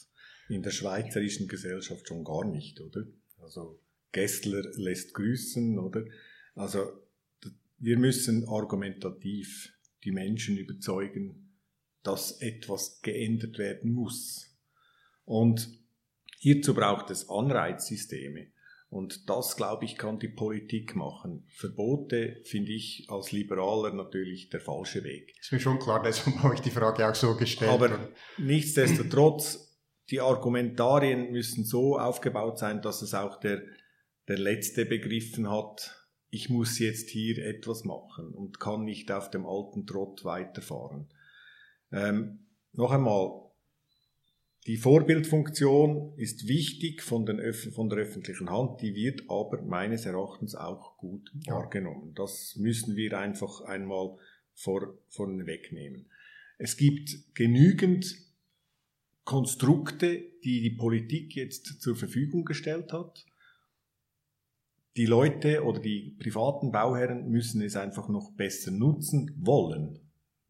in 0.49 0.63
der 0.63 0.71
schweizerischen 0.71 1.47
Gesellschaft 1.47 2.07
schon 2.07 2.23
gar 2.23 2.45
nicht, 2.45 2.79
oder? 2.81 3.05
Also 3.41 3.79
Gessler 4.11 4.63
lässt 4.75 5.13
grüßen, 5.13 5.77
oder? 5.77 6.03
Also 6.55 7.01
wir 7.77 7.97
müssen 7.97 8.47
argumentativ 8.47 9.73
die 10.03 10.11
Menschen 10.11 10.57
überzeugen, 10.57 11.51
dass 12.03 12.41
etwas 12.41 13.01
geändert 13.01 13.57
werden 13.57 13.91
muss. 13.91 14.55
Und 15.25 15.79
hierzu 16.39 16.73
braucht 16.73 17.09
es 17.09 17.29
Anreizsysteme. 17.29 18.47
Und 18.91 19.29
das, 19.29 19.55
glaube 19.55 19.85
ich, 19.85 19.97
kann 19.97 20.19
die 20.19 20.27
Politik 20.27 20.97
machen. 20.97 21.45
Verbote 21.47 22.41
finde 22.43 22.73
ich 22.73 23.05
als 23.07 23.31
Liberaler 23.31 23.93
natürlich 23.93 24.49
der 24.49 24.59
falsche 24.59 25.05
Weg. 25.05 25.33
Ist 25.39 25.53
mir 25.53 25.61
schon 25.61 25.79
klar, 25.79 26.03
deshalb 26.03 26.35
habe 26.43 26.55
ich 26.55 26.59
die 26.59 26.71
Frage 26.71 27.09
auch 27.09 27.15
so 27.15 27.37
gestellt. 27.37 27.71
Aber 27.71 28.09
nichtsdestotrotz, 28.37 29.79
die 30.09 30.19
Argumentarien 30.19 31.31
müssen 31.31 31.63
so 31.63 31.97
aufgebaut 31.97 32.59
sein, 32.59 32.81
dass 32.81 33.01
es 33.01 33.13
auch 33.13 33.39
der, 33.39 33.61
der 34.27 34.37
Letzte 34.37 34.85
begriffen 34.85 35.49
hat, 35.49 35.95
ich 36.29 36.49
muss 36.49 36.77
jetzt 36.77 37.09
hier 37.09 37.37
etwas 37.45 37.85
machen 37.85 38.33
und 38.33 38.59
kann 38.59 38.83
nicht 38.83 39.09
auf 39.09 39.29
dem 39.29 39.45
alten 39.45 39.87
Trott 39.87 40.25
weiterfahren. 40.25 41.07
Ähm, 41.93 42.47
noch 42.73 42.91
einmal, 42.91 43.50
die 44.67 44.77
Vorbildfunktion 44.77 46.13
ist 46.17 46.47
wichtig 46.47 47.01
von, 47.01 47.25
den, 47.25 47.41
von, 47.53 47.89
der 47.89 47.99
öffentlichen 47.99 48.49
Hand, 48.49 48.81
die 48.81 48.93
wird 48.93 49.23
aber 49.27 49.61
meines 49.63 50.05
Erachtens 50.05 50.53
auch 50.53 50.97
gut 50.97 51.31
ja. 51.47 51.53
wahrgenommen. 51.53 52.13
Das 52.13 52.55
müssen 52.57 52.95
wir 52.95 53.17
einfach 53.17 53.61
einmal 53.61 54.17
vor, 54.53 54.99
vorne 55.07 55.47
wegnehmen. 55.47 56.05
Es 56.59 56.77
gibt 56.77 57.33
genügend 57.33 58.15
Konstrukte, 59.23 60.23
die 60.43 60.61
die 60.61 60.75
Politik 60.77 61.35
jetzt 61.35 61.81
zur 61.81 61.95
Verfügung 61.95 62.45
gestellt 62.45 62.93
hat. 62.93 63.25
Die 64.95 65.07
Leute 65.07 65.63
oder 65.63 65.79
die 65.79 66.17
privaten 66.19 66.71
Bauherren 66.71 67.29
müssen 67.29 67.61
es 67.61 67.75
einfach 67.75 68.09
noch 68.09 68.33
besser 68.33 68.69
nutzen 68.69 69.33
wollen. 69.39 69.99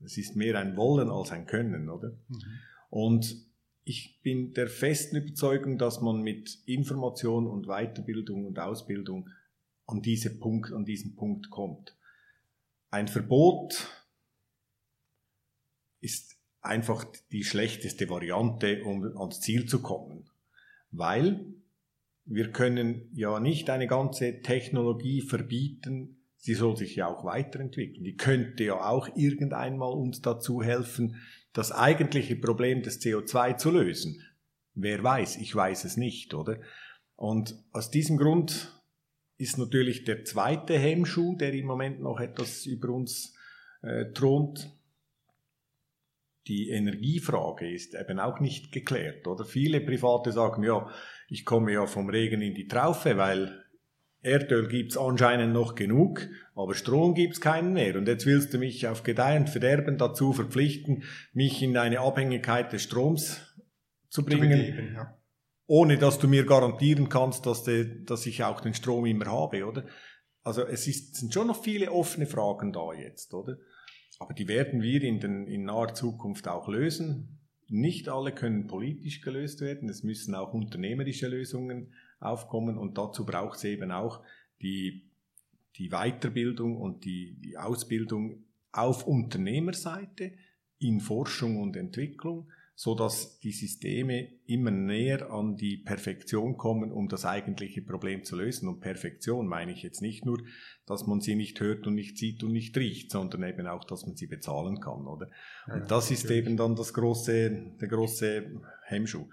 Es 0.04 0.18
ist 0.18 0.36
mehr 0.36 0.60
ein 0.60 0.76
Wollen 0.76 1.10
als 1.10 1.32
ein 1.32 1.46
Können, 1.46 1.90
oder? 1.90 2.10
Mhm. 2.10 2.44
Und 2.90 3.51
ich 3.84 4.22
bin 4.22 4.54
der 4.54 4.68
festen 4.68 5.18
Überzeugung, 5.18 5.78
dass 5.78 6.02
man 6.02 6.22
mit 6.22 6.60
Information 6.66 7.48
und 7.48 7.66
Weiterbildung 7.66 8.46
und 8.46 8.60
Ausbildung 8.60 9.30
an, 9.88 10.02
diese 10.02 10.38
Punkt, 10.38 10.72
an 10.72 10.86
diesen 10.86 11.16
Punkt 11.16 11.50
kommt. 11.50 11.98
Ein 12.90 13.08
Verbot 13.08 13.88
ist 16.00 16.38
einfach 16.62 17.06
die 17.32 17.44
schlechteste 17.44 18.10
Variante, 18.10 18.84
um 18.84 19.18
ans 19.18 19.42
Ziel 19.42 19.66
zu 19.66 19.82
kommen. 19.82 20.30
Weil 20.92 21.46
wir 22.26 22.52
können 22.52 23.10
ja 23.14 23.40
nicht 23.40 23.70
eine 23.70 23.88
ganze 23.88 24.42
Technologie 24.42 25.22
verbieten, 25.22 26.21
sie 26.42 26.56
soll 26.56 26.76
sich 26.76 26.96
ja 26.96 27.08
auch 27.08 27.24
weiterentwickeln. 27.24 28.04
Die 28.04 28.16
könnte 28.16 28.64
ja 28.64 28.82
auch 28.82 29.08
irgendeinmal 29.16 29.94
uns 29.94 30.22
dazu 30.22 30.62
helfen, 30.62 31.22
das 31.54 31.72
eigentliche 31.72 32.36
Problem 32.36 32.82
des 32.82 33.00
CO2 33.00 33.58
zu 33.58 33.72
lösen. 33.72 34.22
Wer 34.74 35.04
weiß, 35.04 35.38
ich 35.38 35.56
weiß 35.56 35.86
es 35.86 35.98
nicht, 35.98 36.34
oder? 36.34 36.60
Und 37.16 37.56
aus 37.72 37.92
diesem 37.92 38.18
Grund 38.18 38.82
ist 39.38 39.58
natürlich 39.58 40.04
der 40.04 40.26
zweite 40.26 40.78
Hemmschuh, 40.78 41.36
der 41.36 41.54
im 41.54 41.68
Moment 41.68 42.02
noch 42.02 42.20
etwas 42.20 42.66
über 42.66 42.90
uns 42.90 43.36
äh, 43.84 44.12
thront, 44.12 44.76
die 46.48 46.70
Energiefrage 46.70 47.72
ist 47.72 47.94
eben 47.94 48.20
auch 48.20 48.40
nicht 48.40 48.72
geklärt, 48.72 49.28
oder? 49.28 49.46
Viele 49.46 49.80
Private 49.80 50.32
sagen, 50.32 50.64
ja, 50.64 50.90
ich 51.28 51.46
komme 51.46 51.72
ja 51.72 51.86
vom 51.86 52.10
Regen 52.10 52.42
in 52.42 52.56
die 52.56 52.68
Traufe, 52.68 53.16
weil 53.18 53.61
Erdöl 54.24 54.68
gibt's 54.68 54.98
anscheinend 54.98 55.54
noch 55.54 55.74
genug, 55.74 56.28
aber 56.56 56.76
Strom 56.76 57.16
gibt's 57.16 57.42
keinen 57.42 57.74
mehr. 57.74 57.96
Und 57.96 58.08
jetzt 58.08 58.26
willst 58.26 58.54
du 58.54 58.60
mich 58.60 58.88
auf 58.88 59.04
Gedeih 59.04 59.38
und 59.38 59.50
Verderben 59.50 59.98
dazu 59.98 60.32
verpflichten, 60.32 61.04
mich 61.34 61.62
in 61.64 61.76
eine 61.76 62.02
Abhängigkeit 62.02 62.72
des 62.72 62.84
Stroms 62.84 63.42
zu 64.10 64.24
bringen, 64.24 64.52
zu 64.52 64.58
begeben, 64.58 64.94
ja. 64.94 65.18
ohne 65.66 65.98
dass 65.98 66.20
du 66.20 66.28
mir 66.28 66.46
garantieren 66.46 67.10
kannst, 67.10 67.48
dass, 67.48 67.64
de, 67.64 68.04
dass 68.06 68.26
ich 68.28 68.44
auch 68.44 68.62
den 68.62 68.76
Strom 68.76 69.06
immer 69.06 69.26
habe, 69.26 69.66
oder? 69.66 69.86
Also 70.44 70.66
es 70.66 70.88
ist, 70.88 71.16
sind 71.16 71.34
schon 71.34 71.48
noch 71.48 71.64
viele 71.64 71.92
offene 71.92 72.26
Fragen 72.28 72.74
da 72.74 72.94
jetzt, 72.94 73.34
oder? 73.34 73.58
Aber 74.20 74.36
die 74.36 74.48
werden 74.48 74.84
wir 74.84 75.02
in, 75.02 75.20
den, 75.20 75.48
in 75.48 75.64
naher 75.64 75.96
Zukunft 75.96 76.48
auch 76.48 76.68
lösen. 76.68 77.40
Nicht 77.70 78.08
alle 78.08 78.32
können 78.32 78.68
politisch 78.68 79.22
gelöst 79.22 79.62
werden. 79.62 79.90
Es 79.90 80.04
müssen 80.04 80.36
auch 80.36 80.54
unternehmerische 80.54 81.28
Lösungen 81.28 81.94
aufkommen 82.22 82.78
und 82.78 82.98
dazu 82.98 83.26
braucht 83.26 83.58
es 83.58 83.64
eben 83.66 83.92
auch 83.92 84.22
die, 84.62 85.10
die 85.78 85.90
Weiterbildung 85.90 86.78
und 86.78 87.06
die, 87.06 87.38
die 87.40 87.58
Ausbildung 87.58 88.44
auf 88.72 89.08
Unternehmerseite 89.08 90.34
in 90.80 91.00
Forschung 91.00 91.60
und 91.60 91.76
Entwicklung, 91.76 92.50
so 92.76 92.96
dass 92.96 93.40
die 93.40 93.52
Systeme 93.52 94.30
immer 94.48 94.72
näher 94.72 95.30
an 95.30 95.56
die 95.56 95.78
Perfektion 95.78 96.58
kommen, 96.58 96.92
um 96.92 97.10
das 97.10 97.26
eigentliche 97.26 97.82
Problem 97.84 98.24
zu 98.24 98.36
lösen. 98.36 98.68
Und 98.68 98.80
Perfektion 98.80 99.46
meine 99.46 99.72
ich 99.72 99.84
jetzt 99.84 100.02
nicht 100.02 100.26
nur, 100.26 100.42
dass 100.88 101.06
man 101.06 101.22
sie 101.22 101.36
nicht 101.36 101.60
hört 101.60 101.86
und 101.86 101.94
nicht 101.94 102.18
sieht 102.18 102.44
und 102.44 102.54
nicht 102.54 102.76
riecht, 102.78 103.12
sondern 103.12 103.44
eben 103.44 103.68
auch, 103.68 103.84
dass 103.84 104.08
man 104.08 104.16
sie 104.16 104.26
bezahlen 104.26 104.80
kann, 104.80 105.06
oder? 105.06 105.30
Und 105.72 105.92
das 105.92 106.10
ist 106.10 106.32
eben 106.32 106.58
dann 106.58 106.76
das 106.76 106.94
große, 106.94 107.76
der 107.80 107.88
große 107.88 108.50
Hemmschuh 108.86 109.28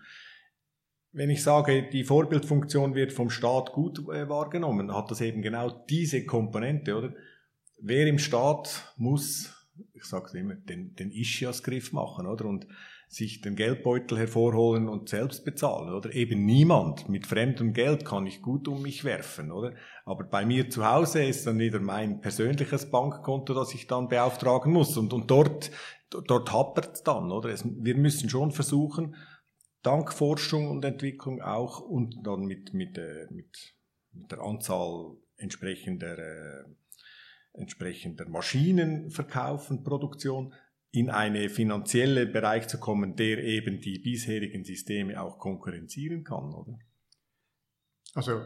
wenn 1.12 1.30
ich 1.30 1.42
sage, 1.42 1.88
die 1.88 2.04
Vorbildfunktion 2.04 2.94
wird 2.94 3.12
vom 3.12 3.30
Staat 3.30 3.72
gut 3.72 3.98
äh, 4.08 4.28
wahrgenommen, 4.28 4.94
hat 4.94 5.10
das 5.10 5.20
eben 5.20 5.42
genau 5.42 5.70
diese 5.88 6.24
Komponente, 6.24 6.96
oder? 6.96 7.14
Wer 7.80 8.06
im 8.06 8.18
Staat 8.18 8.92
muss, 8.96 9.54
ich 9.94 10.04
sage 10.04 10.26
es 10.26 10.34
immer, 10.34 10.54
den, 10.54 10.94
den 10.96 11.10
Ischias-Griff 11.10 11.92
machen, 11.92 12.26
oder? 12.26 12.44
Und 12.44 12.66
sich 13.08 13.40
den 13.40 13.56
Geldbeutel 13.56 14.18
hervorholen 14.18 14.86
und 14.86 15.08
selbst 15.08 15.44
bezahlen, 15.44 15.94
oder? 15.94 16.12
Eben 16.12 16.44
niemand 16.44 17.08
mit 17.08 17.26
fremdem 17.26 17.72
Geld 17.72 18.04
kann 18.04 18.26
ich 18.26 18.42
gut 18.42 18.68
um 18.68 18.82
mich 18.82 19.02
werfen, 19.02 19.50
oder? 19.50 19.72
Aber 20.04 20.24
bei 20.24 20.44
mir 20.44 20.68
zu 20.68 20.84
Hause 20.84 21.24
ist 21.24 21.46
dann 21.46 21.58
wieder 21.58 21.80
mein 21.80 22.20
persönliches 22.20 22.90
Bankkonto, 22.90 23.54
das 23.54 23.74
ich 23.74 23.86
dann 23.86 24.08
beauftragen 24.08 24.72
muss. 24.72 24.96
Und, 24.98 25.14
und 25.14 25.30
dort, 25.30 25.70
dort 26.10 26.52
hapert 26.52 27.06
dann, 27.06 27.32
oder? 27.32 27.48
Es, 27.48 27.64
wir 27.64 27.96
müssen 27.96 28.28
schon 28.28 28.50
versuchen, 28.52 29.14
dank 29.82 30.12
Forschung 30.12 30.68
und 30.68 30.85
Entwicklung 30.85 31.40
auch 31.40 31.80
und 31.80 32.26
dann 32.26 32.44
mit, 32.44 32.75
mit, 32.75 32.99
äh, 32.99 33.26
mit, 33.30 33.75
mit 34.12 34.30
der 34.30 34.40
Anzahl 34.40 35.16
entsprechender, 35.37 36.18
äh, 36.18 36.64
entsprechender 37.52 38.28
Maschinen 38.28 39.11
verkaufen, 39.11 39.85
Produktion, 39.85 40.54
in 40.90 41.11
eine 41.11 41.50
finanzielle 41.50 42.26
Bereich 42.26 42.66
zu 42.68 42.78
kommen, 42.78 43.14
der 43.14 43.44
eben 43.44 43.80
die 43.80 43.99
bisherigen 43.99 44.64
Systeme 44.64 45.20
auch 45.20 45.38
konkurrenzieren 45.38 46.25
kann, 46.25 46.54
oder? 46.54 46.78
Also 48.14 48.40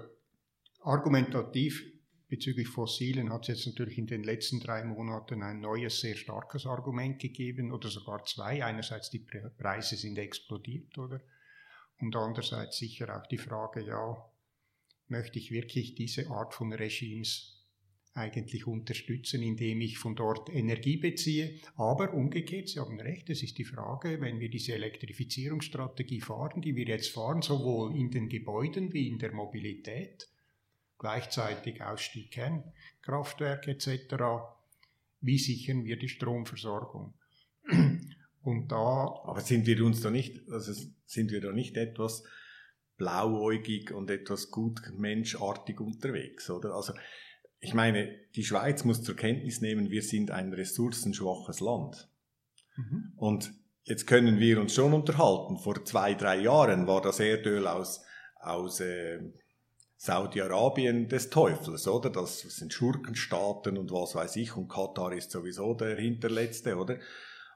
argumentativ 0.80 1.91
Bezüglich 2.32 2.68
Fossilen 2.68 3.30
hat 3.30 3.42
es 3.42 3.48
jetzt 3.48 3.66
natürlich 3.66 3.98
in 3.98 4.06
den 4.06 4.24
letzten 4.24 4.58
drei 4.58 4.84
Monaten 4.84 5.42
ein 5.42 5.60
neues, 5.60 6.00
sehr 6.00 6.16
starkes 6.16 6.64
Argument 6.64 7.18
gegeben 7.18 7.70
oder 7.70 7.90
sogar 7.90 8.24
zwei. 8.24 8.64
Einerseits 8.64 9.10
die 9.10 9.18
Preise 9.18 9.96
sind 9.96 10.16
explodiert, 10.16 10.96
oder? 10.96 11.20
Und 11.98 12.16
andererseits 12.16 12.78
sicher 12.78 13.14
auch 13.14 13.26
die 13.26 13.36
Frage, 13.36 13.84
ja, 13.84 14.16
möchte 15.08 15.38
ich 15.38 15.50
wirklich 15.50 15.94
diese 15.94 16.30
Art 16.30 16.54
von 16.54 16.72
Regimes 16.72 17.66
eigentlich 18.14 18.66
unterstützen, 18.66 19.42
indem 19.42 19.82
ich 19.82 19.98
von 19.98 20.16
dort 20.16 20.48
Energie 20.48 20.96
beziehe. 20.96 21.60
Aber 21.76 22.14
umgekehrt, 22.14 22.70
Sie 22.70 22.80
haben 22.80 22.98
recht, 22.98 23.28
es 23.28 23.42
ist 23.42 23.58
die 23.58 23.66
Frage, 23.66 24.22
wenn 24.22 24.40
wir 24.40 24.48
diese 24.48 24.72
Elektrifizierungsstrategie 24.72 26.22
fahren, 26.22 26.62
die 26.62 26.76
wir 26.76 26.86
jetzt 26.86 27.10
fahren, 27.10 27.42
sowohl 27.42 27.94
in 27.94 28.10
den 28.10 28.30
Gebäuden 28.30 28.94
wie 28.94 29.08
in 29.08 29.18
der 29.18 29.32
Mobilität, 29.32 30.31
gleichzeitig 31.02 31.82
Ausstieg 31.82 32.30
Kernkraftwerke 32.30 33.72
etc. 33.72 34.14
Wie 35.20 35.38
sichern 35.38 35.84
wir 35.84 35.98
die 35.98 36.08
Stromversorgung? 36.08 37.14
Und 38.42 38.72
da. 38.72 39.20
Aber 39.24 39.40
sind 39.40 39.66
wir 39.66 39.84
uns 39.84 40.00
da 40.00 40.10
nicht, 40.10 40.48
also 40.48 40.72
sind 41.04 41.32
wir 41.32 41.40
da 41.40 41.52
nicht 41.52 41.76
etwas 41.76 42.22
blauäugig 42.96 43.92
und 43.92 44.10
etwas 44.10 44.50
gutmenschartig 44.50 45.80
unterwegs, 45.80 46.50
oder? 46.50 46.74
Also, 46.74 46.92
ich 47.58 47.74
meine, 47.74 48.16
die 48.36 48.44
Schweiz 48.44 48.84
muss 48.84 49.02
zur 49.02 49.16
Kenntnis 49.16 49.60
nehmen, 49.60 49.90
wir 49.90 50.02
sind 50.02 50.30
ein 50.30 50.52
ressourcenschwaches 50.52 51.60
Land. 51.60 52.08
Mhm. 52.76 53.12
Und 53.16 53.54
jetzt 53.84 54.06
können 54.06 54.38
wir 54.38 54.60
uns 54.60 54.74
schon 54.74 54.92
unterhalten. 54.92 55.58
Vor 55.58 55.84
zwei, 55.84 56.14
drei 56.14 56.40
Jahren 56.40 56.86
war 56.86 57.00
das 57.00 57.18
Erdöl 57.20 57.66
aus, 57.66 58.04
aus 58.40 58.80
äh, 58.80 59.20
Saudi-Arabien 60.04 61.06
des 61.06 61.30
Teufels, 61.30 61.86
oder? 61.86 62.10
Das 62.10 62.40
sind 62.40 62.72
Schurkenstaaten 62.72 63.78
und 63.78 63.92
was 63.92 64.16
weiß 64.16 64.34
ich, 64.34 64.56
und 64.56 64.66
Katar 64.66 65.12
ist 65.12 65.30
sowieso 65.30 65.74
der 65.74 65.96
Hinterletzte, 65.96 66.76
oder? 66.76 66.98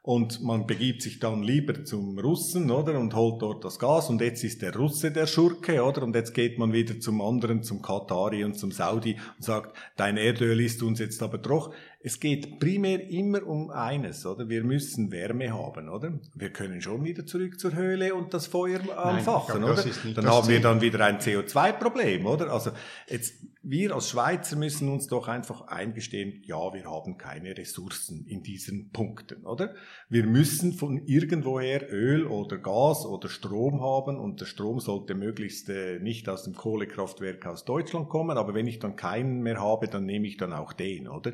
Und 0.07 0.41
man 0.41 0.69
begibt 0.69 1.03
sich 1.03 1.19
dann 1.19 1.43
lieber 1.43 1.85
zum 1.85 2.17
Russen, 2.21 2.71
oder, 2.71 2.97
und 2.97 3.13
holt 3.17 3.43
dort 3.43 3.65
das 3.65 3.81
Gas 3.81 4.09
und 4.09 4.21
jetzt 4.21 4.45
ist 4.45 4.63
der 4.63 4.75
Russe 4.75 5.11
der 5.11 5.27
Schurke, 5.27 5.83
oder, 5.83 6.05
und 6.05 6.15
jetzt 6.15 6.33
geht 6.33 6.61
man 6.61 6.73
wieder 6.73 7.01
zum 7.01 7.21
anderen, 7.21 7.65
zum 7.65 7.83
Katari 7.83 8.45
und 8.45 8.55
zum 8.55 8.71
Saudi 8.71 9.17
und 9.37 9.43
sagt, 9.43 9.77
dein 9.97 10.17
Erdöl 10.17 10.61
ist 10.61 10.81
uns 10.85 11.01
jetzt 11.01 11.21
aber 11.25 11.39
doch 11.39 11.75
es 12.07 12.21
geht 12.21 12.61
primär 12.61 13.11
immer 13.11 13.45
um 13.45 13.69
eines, 13.71 14.25
oder? 14.27 14.49
Wir 14.49 14.63
müssen 14.63 15.11
Wärme 15.11 15.53
haben, 15.53 15.89
oder? 15.89 16.13
Wir 16.37 16.51
können 16.51 16.81
schon 16.81 17.05
wieder 17.05 17.27
zurück 17.27 17.59
zur 17.59 17.75
Höhle 17.75 18.15
und 18.15 18.33
das 18.33 18.47
Feuer 18.47 18.79
anfachen, 18.97 19.61
Nein, 19.61 19.75
glaube, 19.75 19.91
oder? 19.91 20.13
Dann 20.15 20.27
haben 20.29 20.49
wir 20.49 20.61
dann 20.61 20.81
wieder 20.81 21.05
ein 21.05 21.19
CO2-Problem, 21.19 22.25
oder? 22.27 22.53
Also 22.53 22.71
jetzt 23.09 23.35
wir 23.69 23.97
als 23.97 24.11
Schweizer 24.11 24.55
müssen 24.55 24.89
uns 24.89 25.09
doch 25.09 25.27
einfach 25.27 25.63
eingestehen, 25.63 26.41
ja, 26.45 26.73
wir 26.73 26.85
haben 26.85 27.19
keine 27.19 27.57
Ressourcen 27.57 28.25
in 28.25 28.45
diesen 28.45 28.91
Punkten, 28.91 29.45
oder? 29.45 29.75
Wir 30.09 30.25
müssen 30.25 30.73
von 30.73 31.05
irgendwoher 31.05 31.91
Öl 31.91 32.27
oder 32.27 32.59
Gas 32.59 33.05
oder 33.05 33.29
Strom 33.29 33.81
haben 33.81 34.21
und 34.21 34.41
der 34.41 34.47
Strom 34.47 34.79
sollte 34.79 35.17
möglichst 35.17 35.69
äh, 35.69 35.99
nicht 35.99 36.29
aus 36.29 36.45
dem 36.45 36.55
Kohlekraftwerk 36.55 37.45
aus 37.47 37.65
Deutschland 37.65 38.09
kommen, 38.09 38.39
aber 38.39 38.55
wenn 38.55 38.69
ich 38.69 38.79
dann 38.79 38.95
keinen 38.95 39.43
mehr 39.43 39.61
habe, 39.61 39.89
dann 39.89 40.07
nehme 40.07 40.29
ich 40.29 40.37
dann 40.37 40.53
auch 40.53 40.73
den, 40.73 41.09
oder? 41.09 41.33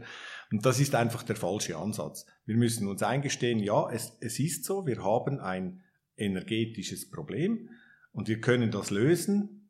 Und 0.50 0.64
das 0.64 0.80
ist 0.80 0.94
einfach 0.94 1.22
der 1.22 1.36
falsche 1.36 1.76
Ansatz. 1.76 2.24
Wir 2.46 2.56
müssen 2.56 2.88
uns 2.88 3.02
eingestehen, 3.02 3.58
ja, 3.58 3.90
es, 3.90 4.16
es 4.20 4.38
ist 4.38 4.64
so, 4.64 4.86
wir 4.86 5.04
haben 5.04 5.38
ein 5.38 5.82
energetisches 6.16 7.10
Problem 7.10 7.68
und 8.12 8.28
wir 8.28 8.40
können 8.40 8.70
das 8.70 8.90
lösen, 8.90 9.62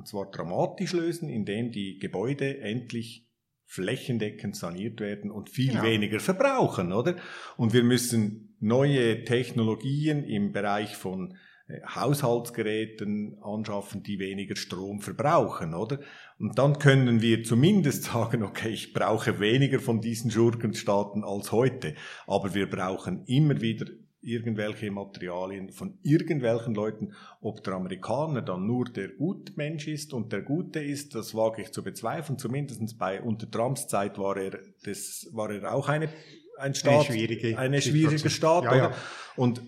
und 0.00 0.08
zwar 0.08 0.30
dramatisch 0.30 0.94
lösen, 0.94 1.28
indem 1.28 1.72
die 1.72 1.98
Gebäude 1.98 2.58
endlich 2.60 3.28
flächendeckend 3.66 4.56
saniert 4.56 4.98
werden 4.98 5.30
und 5.30 5.50
viel 5.50 5.74
ja. 5.74 5.82
weniger 5.82 6.20
verbrauchen, 6.20 6.94
oder? 6.94 7.16
Und 7.58 7.74
wir 7.74 7.84
müssen 7.84 8.56
neue 8.60 9.24
Technologien 9.24 10.24
im 10.24 10.52
Bereich 10.52 10.96
von 10.96 11.36
äh, 11.68 11.80
Haushaltsgeräten 11.86 13.36
anschaffen, 13.42 14.02
die 14.02 14.18
weniger 14.18 14.56
Strom 14.56 15.02
verbrauchen, 15.02 15.74
oder? 15.74 16.00
Und 16.38 16.58
dann 16.58 16.78
können 16.78 17.20
wir 17.20 17.44
zumindest 17.44 18.04
sagen, 18.12 18.42
okay, 18.42 18.70
ich 18.70 18.94
brauche 18.94 19.38
weniger 19.38 19.80
von 19.80 20.00
diesen 20.00 20.30
Schurkenstaaten 20.30 21.24
als 21.24 21.52
heute, 21.52 21.94
aber 22.26 22.54
wir 22.54 22.70
brauchen 22.70 23.24
immer 23.26 23.60
wieder 23.60 23.84
irgendwelche 24.22 24.90
Materialien 24.90 25.70
von 25.70 25.98
irgendwelchen 26.02 26.74
Leuten, 26.74 27.14
ob 27.40 27.64
der 27.64 27.74
Amerikaner 27.74 28.42
dann 28.42 28.66
nur 28.66 28.84
der 28.84 29.08
Gutmensch 29.08 29.88
ist 29.88 30.12
und 30.12 30.32
der 30.32 30.42
Gute 30.42 30.80
ist, 30.80 31.14
das 31.14 31.34
wage 31.34 31.62
ich 31.62 31.72
zu 31.72 31.82
bezweifeln. 31.82 32.38
Zumindest 32.38 32.98
bei 32.98 33.22
unter 33.22 33.50
Trumps 33.50 33.88
Zeit 33.88 34.18
war 34.18 34.36
er, 34.36 34.58
das 34.84 35.28
war 35.32 35.50
er 35.50 35.74
auch 35.74 35.88
eine 35.88 36.10
ein 36.58 36.74
Staat, 36.74 36.92
eine 36.92 37.04
schwierige, 37.04 37.58
eine 37.58 37.82
schwierige 37.82 38.30
Staat. 38.30 38.64
Ja, 38.64 38.76
ja. 38.76 38.94
Und 39.36 39.62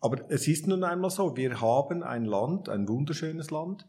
aber 0.00 0.30
es 0.30 0.46
ist 0.46 0.66
nun 0.66 0.84
einmal 0.84 1.10
so, 1.10 1.36
wir 1.36 1.60
haben 1.60 2.02
ein 2.02 2.24
Land, 2.24 2.68
ein 2.68 2.88
wunderschönes 2.88 3.50
Land, 3.50 3.86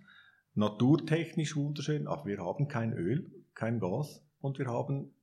naturtechnisch 0.56 1.56
wunderschön, 1.56 2.08
aber 2.08 2.26
wir 2.26 2.40
haben 2.40 2.68
kein 2.68 2.94
Öl, 2.94 3.30
kein 3.54 3.80
Gas 3.80 4.24
und 4.42 4.58
wir 4.58 4.68
haben 4.68 5.14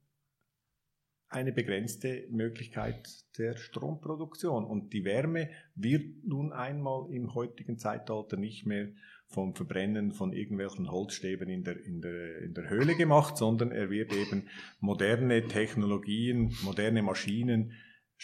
eine 1.35 1.51
begrenzte 1.51 2.25
Möglichkeit 2.31 3.09
der 3.37 3.57
Stromproduktion. 3.57 4.63
Und 4.63 4.93
die 4.93 5.03
Wärme 5.03 5.49
wird 5.75 6.23
nun 6.25 6.53
einmal 6.53 7.11
im 7.11 7.35
heutigen 7.35 7.77
Zeitalter 7.77 8.37
nicht 8.37 8.65
mehr 8.65 8.87
vom 9.27 9.53
Verbrennen 9.53 10.13
von 10.13 10.31
irgendwelchen 10.31 10.89
Holzstäben 10.89 11.49
in 11.49 11.65
der, 11.65 11.83
in 11.83 12.01
der, 12.01 12.37
in 12.39 12.53
der 12.53 12.69
Höhle 12.69 12.95
gemacht, 12.95 13.35
sondern 13.35 13.71
er 13.71 13.89
wird 13.89 14.13
eben 14.13 14.47
moderne 14.79 15.45
Technologien, 15.47 16.55
moderne 16.63 17.01
Maschinen 17.01 17.73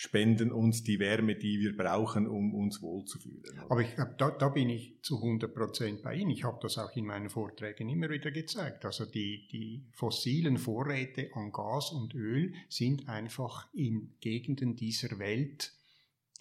spenden 0.01 0.51
uns 0.51 0.81
die 0.81 0.97
Wärme, 0.97 1.35
die 1.35 1.59
wir 1.59 1.77
brauchen, 1.77 2.25
um 2.25 2.55
uns 2.55 2.81
wohlzufühlen. 2.81 3.59
Aber 3.69 3.81
ich 3.81 3.89
da, 4.17 4.31
da, 4.31 4.49
bin 4.49 4.71
ich 4.71 4.99
zu 5.03 5.17
100 5.17 5.53
Prozent 5.53 6.01
bei 6.01 6.15
Ihnen. 6.15 6.31
Ich 6.31 6.43
habe 6.43 6.57
das 6.59 6.79
auch 6.79 6.95
in 6.95 7.05
meinen 7.05 7.29
Vorträgen 7.29 7.87
immer 7.87 8.09
wieder 8.09 8.31
gezeigt. 8.31 8.83
Also 8.83 9.05
die, 9.05 9.47
die 9.51 9.85
fossilen 9.91 10.57
Vorräte 10.57 11.29
an 11.35 11.51
Gas 11.51 11.91
und 11.91 12.15
Öl 12.15 12.51
sind 12.67 13.09
einfach 13.09 13.71
in 13.73 14.15
Gegenden 14.21 14.75
dieser 14.75 15.19
Welt, 15.19 15.71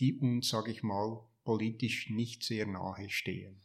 die 0.01 0.14
uns, 0.14 0.49
sage 0.49 0.70
ich 0.70 0.83
mal, 0.83 1.20
politisch 1.44 2.09
nicht 2.09 2.42
sehr 2.42 2.66
nahe 2.66 3.11
stehen. 3.11 3.61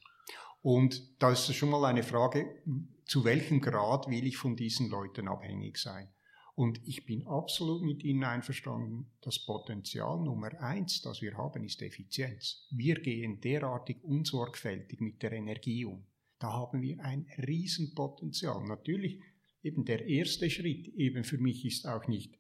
Und 0.62 1.22
da 1.24 1.32
ist 1.32 1.54
schon 1.56 1.70
mal 1.70 1.86
eine 1.86 2.04
Frage, 2.04 2.62
zu 3.06 3.24
welchem 3.24 3.62
Grad 3.62 4.10
will 4.10 4.28
ich 4.28 4.36
von 4.36 4.58
diesen 4.58 4.90
Leuten 4.90 5.30
abhängig 5.30 5.78
sein? 5.78 6.10
Und 6.56 6.80
ich 6.88 7.06
bin 7.06 7.28
absolut 7.28 7.84
mit 7.84 8.04
Ihnen 8.04 8.24
einverstanden, 8.24 9.12
das 9.22 9.46
Potenzial 9.46 10.22
Nummer 10.22 10.58
eins, 10.62 11.02
das 11.02 11.22
wir 11.22 11.36
haben, 11.36 11.66
ist 11.66 11.82
Effizienz. 11.82 12.66
Wir 12.72 12.96
gehen 12.96 13.42
derartig 13.42 14.02
unsorgfältig 14.04 15.02
mit 15.02 15.22
der 15.22 15.34
Energie 15.34 15.84
um. 15.84 16.08
Da 16.40 16.54
haben 16.54 16.82
wir 16.82 17.04
ein 17.04 17.28
Riesenpotenzial. 17.46 18.66
Natürlich, 18.66 19.20
eben 19.64 19.84
der 19.84 20.06
erste 20.06 20.50
Schritt, 20.50 20.88
eben 20.88 21.26
für 21.26 21.38
mich 21.38 21.66
ist 21.66 21.86
auch 21.86 22.08
nicht 22.08 22.40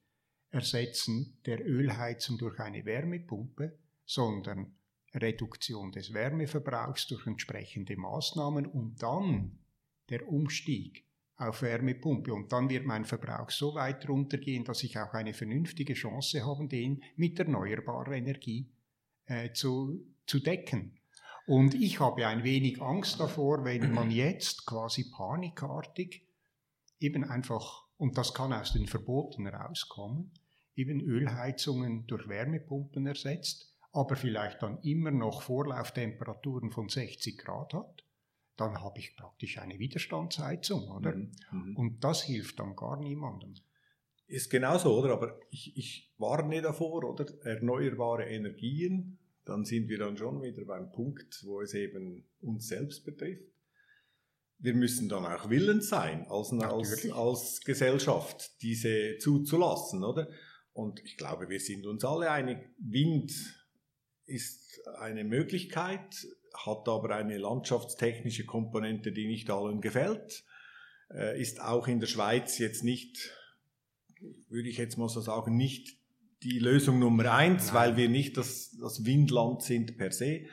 Ersetzen 0.49 1.38
der 1.45 1.67
Ölheizung 1.67 2.38
durch 2.38 2.60
eine 2.60 2.86
Wärmepumpe, 2.86 3.78
sondern 4.06 4.78
Reduktion 5.13 5.91
des 5.91 6.13
Wärmeverbrauchs 6.13 7.08
durch 7.08 7.28
entsprechende 7.28 7.97
Maßnahmen 7.97 8.65
und 8.65 9.01
dann 9.01 9.60
der 10.10 10.28
Umstieg 10.28 11.05
auf 11.38 11.62
Wärmepumpe. 11.62 12.34
Und 12.34 12.52
dann 12.52 12.69
wird 12.69 12.86
mein 12.86 13.06
Verbrauch 13.06 13.50
so 13.50 13.76
weit 13.76 14.08
runtergehen, 14.08 14.63
dass 14.63 14.84
ich 14.84 14.98
auch 14.98 15.13
eine 15.13 15.34
vernünftige 15.34 15.93
Chance 15.93 16.45
habe, 16.45 16.67
den 16.67 17.04
mit 17.15 17.39
erneuerbarer 17.39 18.13
Energie 18.13 18.69
äh, 19.26 19.52
zu, 19.52 20.06
zu 20.26 20.39
decken. 20.39 20.98
Und 21.48 21.76
ich 21.76 22.00
habe 22.00 22.26
ein 22.26 22.43
wenig 22.43 22.82
Angst 22.82 23.19
davor, 23.19 23.65
wenn 23.65 23.93
man 23.93 24.12
jetzt 24.12 24.65
quasi 24.65 25.12
panikartig 25.12 26.26
eben 27.00 27.24
einfach, 27.24 27.86
und 27.98 28.17
das 28.17 28.34
kann 28.34 28.54
aus 28.54 28.74
den 28.74 28.88
Verboten 28.88 29.48
rauskommen, 29.48 30.32
eben 30.76 31.02
Ölheizungen 31.02 32.08
durch 32.08 32.28
Wärmepumpen 32.28 33.06
ersetzt, 33.06 33.74
aber 33.91 34.15
vielleicht 34.15 34.62
dann 34.62 34.80
immer 34.82 35.12
noch 35.12 35.41
Vorlauftemperaturen 35.41 36.71
von 36.71 36.89
60 36.89 37.38
Grad 37.38 37.74
hat 37.74 38.05
dann 38.58 38.82
habe 38.82 39.00
ich 39.00 39.15
praktisch 39.15 39.58
eine 39.58 39.80
Widerstandsheizung, 39.80 40.89
oder? 40.89 41.15
Mhm. 41.15 41.32
mhm. 41.52 41.76
Und 41.76 42.04
das 42.04 42.24
hilft 42.24 42.60
dann 42.60 42.76
gar 42.76 42.98
niemandem. 42.98 43.54
Ist 44.28 44.50
genauso, 44.50 44.98
oder? 44.98 45.13
Aber 45.13 45.39
ich, 45.52 45.78
ich 45.78 46.13
warne 46.18 46.62
davor, 46.62 47.04
oder? 47.04 47.26
Erneuerbare 47.44 48.26
Energien, 48.26 49.20
dann 49.44 49.63
sind 49.65 49.88
wir 49.89 50.00
dann 50.00 50.18
schon 50.18 50.41
wieder 50.41 50.65
beim 50.65 50.91
Punkt, 50.91 51.44
wo 51.46 51.62
es 51.62 51.74
eben 51.74 52.26
uns 52.41 52.68
selbst 52.68 53.06
betrifft. 53.06 53.44
Wir 54.58 54.74
müssen 54.74 55.10
dann 55.10 55.26
auch 55.26 55.50
willens 55.50 55.89
sein, 55.89 56.26
als, 56.28 56.52
als, 56.54 57.12
als 57.12 57.62
Gesellschaft, 57.62 58.62
diese 58.62 59.18
zuzulassen, 59.20 60.04
oder? 60.04 60.30
Und 60.74 61.02
ich 61.04 61.18
glaube, 61.18 61.50
wir 61.50 61.60
sind 61.60 61.86
uns 61.86 62.04
alle 62.04 62.32
einig, 62.32 62.58
Wind 62.80 63.32
ist 64.26 64.82
eine 64.98 65.24
Möglichkeit, 65.24 66.26
hat 66.65 66.88
aber 66.88 67.15
eine 67.15 67.38
landschaftstechnische 67.38 68.46
Komponente, 68.46 69.12
die 69.12 69.28
nicht 69.28 69.50
allen 69.50 69.82
gefällt, 69.82 70.44
äh, 71.13 71.39
ist 71.39 71.62
auch 71.62 71.88
in 71.88 72.00
der 72.00 72.08
Schweiz 72.08 72.58
jetzt 72.58 72.84
nicht, 72.84 73.32
würde 74.50 74.70
ich 74.70 74.78
jetzt 74.78 74.98
mal 74.98 75.10
so 75.10 75.22
sagen, 75.22 75.56
nicht 75.56 75.98
die 76.44 76.60
Lösung 76.60 77.00
Nummer 77.00 77.34
eins, 77.34 77.68
Nein. 77.68 77.76
weil 77.76 77.98
wir 77.98 78.10
nicht 78.10 78.38
das, 78.38 78.78
das 78.80 79.06
Windland 79.06 79.63
sind 79.63 79.98
per 79.98 80.12
se. 80.12 80.46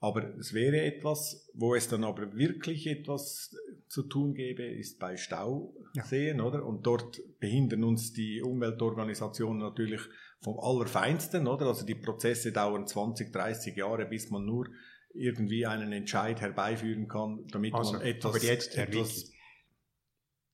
Aber 0.00 0.36
es 0.38 0.54
wäre 0.54 0.80
etwas, 0.80 1.50
wo 1.54 1.74
es 1.74 1.88
dann 1.88 2.04
aber 2.04 2.32
wirklich 2.36 2.86
etwas 2.86 3.56
zu 3.88 4.04
tun 4.04 4.34
gäbe, 4.34 4.62
ist 4.62 5.00
bei 5.00 5.16
Stauseen, 5.16 6.38
ja. 6.38 6.44
oder? 6.44 6.64
Und 6.64 6.86
dort 6.86 7.20
behindern 7.40 7.82
uns 7.82 8.12
die 8.12 8.40
Umweltorganisationen 8.40 9.58
natürlich 9.58 10.00
vom 10.40 10.60
Allerfeinsten, 10.60 11.48
oder? 11.48 11.66
Also 11.66 11.84
die 11.84 11.96
Prozesse 11.96 12.52
dauern 12.52 12.86
20, 12.86 13.32
30 13.32 13.76
Jahre, 13.76 14.06
bis 14.06 14.30
man 14.30 14.44
nur 14.44 14.68
irgendwie 15.18 15.66
einen 15.66 15.92
Entscheid 15.92 16.40
herbeiführen 16.40 17.08
kann, 17.08 17.46
damit 17.48 17.74
also, 17.74 17.92
man 17.92 18.02
etwas, 18.02 18.34
aber 18.34 18.44
jetzt, 18.44 18.76
Herr 18.76 18.88
etwas 18.88 19.30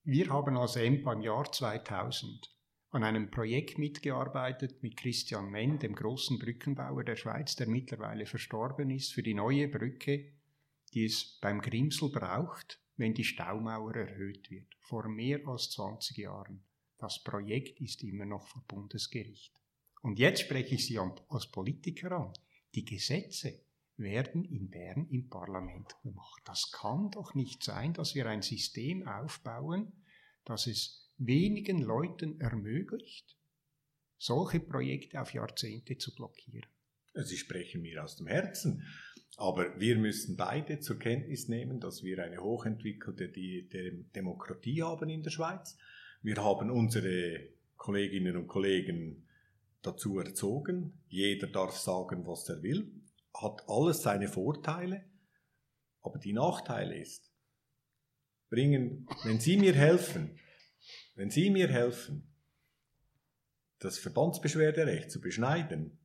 Wir 0.04 0.30
haben 0.30 0.56
als 0.56 0.76
EMPA 0.76 1.12
im 1.12 1.20
Jahr 1.20 1.50
2000 1.50 2.50
an 2.90 3.02
einem 3.02 3.28
Projekt 3.30 3.76
mitgearbeitet 3.76 4.82
mit 4.82 4.96
Christian 4.96 5.50
Menn, 5.50 5.80
dem 5.80 5.96
großen 5.96 6.38
Brückenbauer 6.38 7.02
der 7.02 7.16
Schweiz, 7.16 7.56
der 7.56 7.68
mittlerweile 7.68 8.24
verstorben 8.24 8.90
ist, 8.90 9.12
für 9.12 9.22
die 9.22 9.34
neue 9.34 9.66
Brücke, 9.66 10.32
die 10.92 11.04
es 11.04 11.38
beim 11.40 11.60
Grimsel 11.60 12.10
braucht, 12.10 12.80
wenn 12.96 13.12
die 13.12 13.24
Staumauer 13.24 13.96
erhöht 13.96 14.48
wird, 14.48 14.76
vor 14.78 15.08
mehr 15.08 15.40
als 15.48 15.70
20 15.72 16.18
Jahren. 16.18 16.62
Das 16.98 17.20
Projekt 17.22 17.80
ist 17.80 18.04
immer 18.04 18.26
noch 18.26 18.46
vor 18.46 18.62
Bundesgericht. 18.68 19.52
Und 20.02 20.20
jetzt 20.20 20.42
spreche 20.42 20.76
ich 20.76 20.86
Sie 20.86 20.98
als 20.98 21.50
Politiker 21.50 22.12
an. 22.12 22.32
Die 22.76 22.84
Gesetze 22.84 23.60
werden 23.96 24.44
in 24.44 24.70
Bern 24.70 25.06
im 25.10 25.28
Parlament 25.28 25.94
gemacht. 26.02 26.42
Das 26.44 26.70
kann 26.72 27.10
doch 27.10 27.34
nicht 27.34 27.62
sein, 27.62 27.92
dass 27.92 28.14
wir 28.14 28.26
ein 28.26 28.42
System 28.42 29.06
aufbauen, 29.06 29.92
das 30.44 30.66
es 30.66 31.10
wenigen 31.16 31.80
Leuten 31.80 32.40
ermöglicht, 32.40 33.36
solche 34.18 34.60
Projekte 34.60 35.20
auf 35.20 35.32
Jahrzehnte 35.32 35.96
zu 35.96 36.14
blockieren. 36.14 36.68
Sie 37.14 37.36
sprechen 37.36 37.82
mir 37.82 38.02
aus 38.02 38.16
dem 38.16 38.26
Herzen. 38.26 38.84
Aber 39.36 39.78
wir 39.80 39.96
müssen 39.96 40.36
beide 40.36 40.78
zur 40.78 40.98
Kenntnis 40.98 41.48
nehmen, 41.48 41.80
dass 41.80 42.04
wir 42.04 42.22
eine 42.22 42.38
hochentwickelte 42.38 43.28
Demokratie 44.14 44.82
haben 44.82 45.10
in 45.10 45.22
der 45.22 45.30
Schweiz. 45.30 45.76
Wir 46.22 46.36
haben 46.36 46.70
unsere 46.70 47.48
Kolleginnen 47.76 48.36
und 48.36 48.46
Kollegen 48.46 49.26
dazu 49.82 50.18
erzogen. 50.20 50.94
Jeder 51.08 51.48
darf 51.48 51.76
sagen, 51.76 52.26
was 52.26 52.48
er 52.48 52.62
will. 52.62 52.92
Hat 53.34 53.68
alles 53.68 54.02
seine 54.02 54.28
Vorteile. 54.28 55.04
Aber 56.02 56.18
die 56.18 56.32
Nachteile 56.32 56.96
ist, 56.96 57.32
bringen, 58.50 59.06
wenn 59.24 59.40
Sie 59.40 59.56
mir 59.56 59.74
helfen, 59.74 60.38
wenn 61.14 61.30
Sie 61.30 61.50
mir 61.50 61.68
helfen, 61.68 62.30
das 63.78 63.98
Verbandsbeschwerderecht 63.98 65.10
zu 65.10 65.20
beschneiden, 65.20 65.98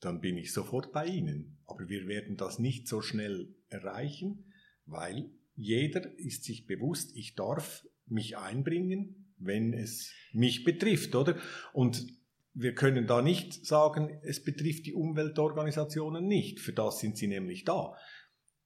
dann 0.00 0.20
bin 0.20 0.36
ich 0.36 0.52
sofort 0.52 0.92
bei 0.92 1.06
Ihnen. 1.06 1.58
Aber 1.66 1.88
wir 1.88 2.06
werden 2.06 2.36
das 2.36 2.58
nicht 2.58 2.88
so 2.88 3.00
schnell 3.00 3.54
erreichen, 3.68 4.52
weil 4.86 5.30
jeder 5.56 6.18
ist 6.18 6.44
sich 6.44 6.66
bewusst, 6.66 7.16
ich 7.16 7.34
darf 7.34 7.86
mich 8.06 8.36
einbringen, 8.36 9.32
wenn 9.38 9.72
es 9.72 10.12
mich 10.32 10.64
betrifft, 10.64 11.14
oder? 11.14 11.38
Und 11.72 12.06
wir 12.54 12.74
können 12.74 13.06
da 13.06 13.20
nicht 13.20 13.66
sagen, 13.66 14.20
es 14.22 14.42
betrifft 14.42 14.86
die 14.86 14.94
Umweltorganisationen 14.94 16.26
nicht. 16.26 16.60
Für 16.60 16.72
das 16.72 17.00
sind 17.00 17.18
sie 17.18 17.26
nämlich 17.26 17.64
da. 17.64 17.96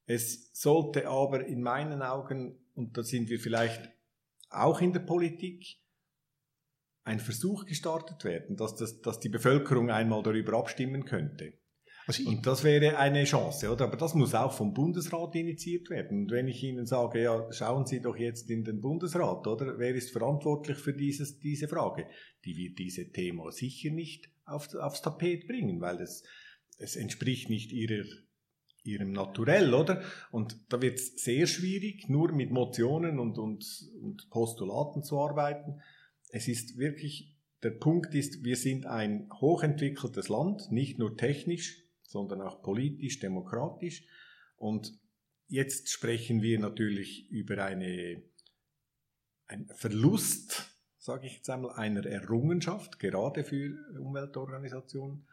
Es 0.05 0.51
sollte 0.53 1.09
aber 1.09 1.47
in 1.47 1.63
meinen 1.63 2.03
Augen, 2.03 2.59
und 2.75 2.97
da 2.97 3.03
sind 3.03 3.31
wir 3.31 3.41
vielleicht 3.41 3.91
auch 4.51 4.81
in 4.81 4.93
der 4.93 5.01
Politik 5.01 5.79
ein 7.05 7.21
Versuch 7.21 7.65
gestartet 7.65 8.25
werden, 8.25 8.57
dass, 8.57 8.77
das, 8.77 9.01
dass 9.01 9.21
die 9.21 9.31
Bevölkerung 9.31 9.91
einmal 9.91 10.23
darüber 10.23 10.59
abstimmen 10.59 11.07
könnte. 11.07 11.55
Also 12.09 12.27
und 12.27 12.47
das 12.47 12.65
wäre 12.65 12.97
eine 12.97 13.25
Chance, 13.25 13.71
oder? 13.71 13.85
Aber 13.85 13.99
das 13.99 14.15
muss 14.15 14.35
auch 14.35 14.53
vom 14.53 14.73
Bundesrat 14.73 15.35
initiiert 15.35 15.91
werden. 15.91 16.23
Und 16.23 16.31
wenn 16.31 16.49
ich 16.49 16.65
Ihnen 16.65 16.87
sage, 16.87 17.23
ja, 17.23 17.53
schauen 17.53 17.85
Sie 17.85 18.01
doch 18.01 18.17
jetzt 18.17 18.49
in 18.49 18.65
den 18.65 18.81
Bundesrat, 18.81 19.47
oder? 19.47 19.79
Wer 19.79 19.95
ist 19.95 20.11
verantwortlich 20.11 20.79
für 20.79 20.95
dieses, 20.95 21.39
diese 21.39 21.69
Frage? 21.69 22.07
Die 22.47 22.57
wird 22.57 22.79
diese 22.79 23.13
Thema 23.13 23.53
sicher 23.53 23.91
nicht 23.91 24.31
auf, 24.47 24.75
aufs 24.75 25.03
Tapet 25.03 25.47
bringen, 25.47 25.83
weil 25.83 26.01
es, 26.01 26.25
es 26.79 26.97
entspricht 26.97 27.51
nicht 27.51 27.73
ihrer, 27.73 28.07
ihrem 28.85 29.13
Naturell, 29.13 29.75
oder? 29.75 30.03
Und 30.31 30.57
da 30.71 30.81
wird 30.81 30.95
es 30.95 31.23
sehr 31.23 31.47
schwierig, 31.47 32.09
nur 32.09 32.33
mit 32.33 32.51
Motionen 32.51 33.19
und, 33.19 33.37
und, 33.37 33.67
und 34.01 34.31
Postulaten 34.31 35.03
zu 35.03 35.19
arbeiten. 35.21 35.83
Es 36.31 36.49
ist 36.49 36.79
wirklich, 36.79 37.37
der 37.63 37.73
Punkt 37.73 38.15
ist, 38.15 38.45
wir 38.45 38.57
sind 38.57 38.87
ein 38.87 39.29
hochentwickeltes 39.43 40.31
Land, 40.31 40.73
nicht 40.73 40.99
nur 40.99 41.15
technisch, 41.15 41.85
sondern 42.09 42.41
auch 42.41 42.63
politisch, 42.63 43.21
demokratisch. 43.21 44.05
Und 44.57 44.99
jetzt 45.47 45.91
sprechen 45.91 46.43
wir 46.43 46.59
natürlich 46.59 47.31
über 47.31 47.63
eine, 47.63 48.23
ein 49.47 49.69
Verlust, 49.75 50.75
sage 50.97 51.27
ich 51.27 51.37
jetzt 51.37 51.51
einmal, 51.51 51.73
einer 51.73 52.05
Errungenschaft, 52.07 52.99
gerade 52.99 53.45
für 53.45 53.77
Umweltorganisationen. 54.01 55.27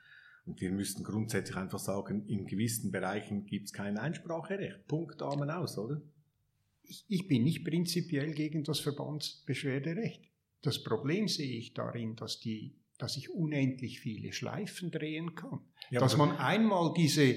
Und 0.46 0.62
wir 0.62 0.72
müssten 0.72 1.04
grundsätzlich 1.04 1.56
einfach 1.56 1.80
sagen, 1.80 2.28
in 2.28 2.46
gewissen 2.46 2.92
Bereichen 2.92 3.46
gibt 3.46 3.68
es 3.68 3.74
kein 3.74 3.98
Einspracherecht. 3.98 4.86
Punkt, 4.88 5.22
Amen 5.22 5.50
aus, 5.50 5.78
oder? 5.78 6.02
Ich 7.08 7.28
bin 7.28 7.44
nicht 7.44 7.66
prinzipiell 7.66 8.34
gegen 8.34 8.64
das 8.64 8.80
Verbandsbeschwerderecht. 8.80 10.30
Das 10.62 10.84
Problem 10.84 11.28
sehe 11.28 11.58
ich 11.58 11.74
darin, 11.74 12.16
dass, 12.16 12.40
die, 12.40 12.76
dass 12.98 13.18
ich 13.18 13.30
unendlich 13.30 14.00
viele 14.00 14.34
Schleifen 14.34 14.92
drehen 14.92 15.36
kann. 15.36 15.60
Ja, 15.90 16.00
dass 16.00 16.18
man 16.18 16.32
einmal 16.38 16.94
diese, 16.96 17.36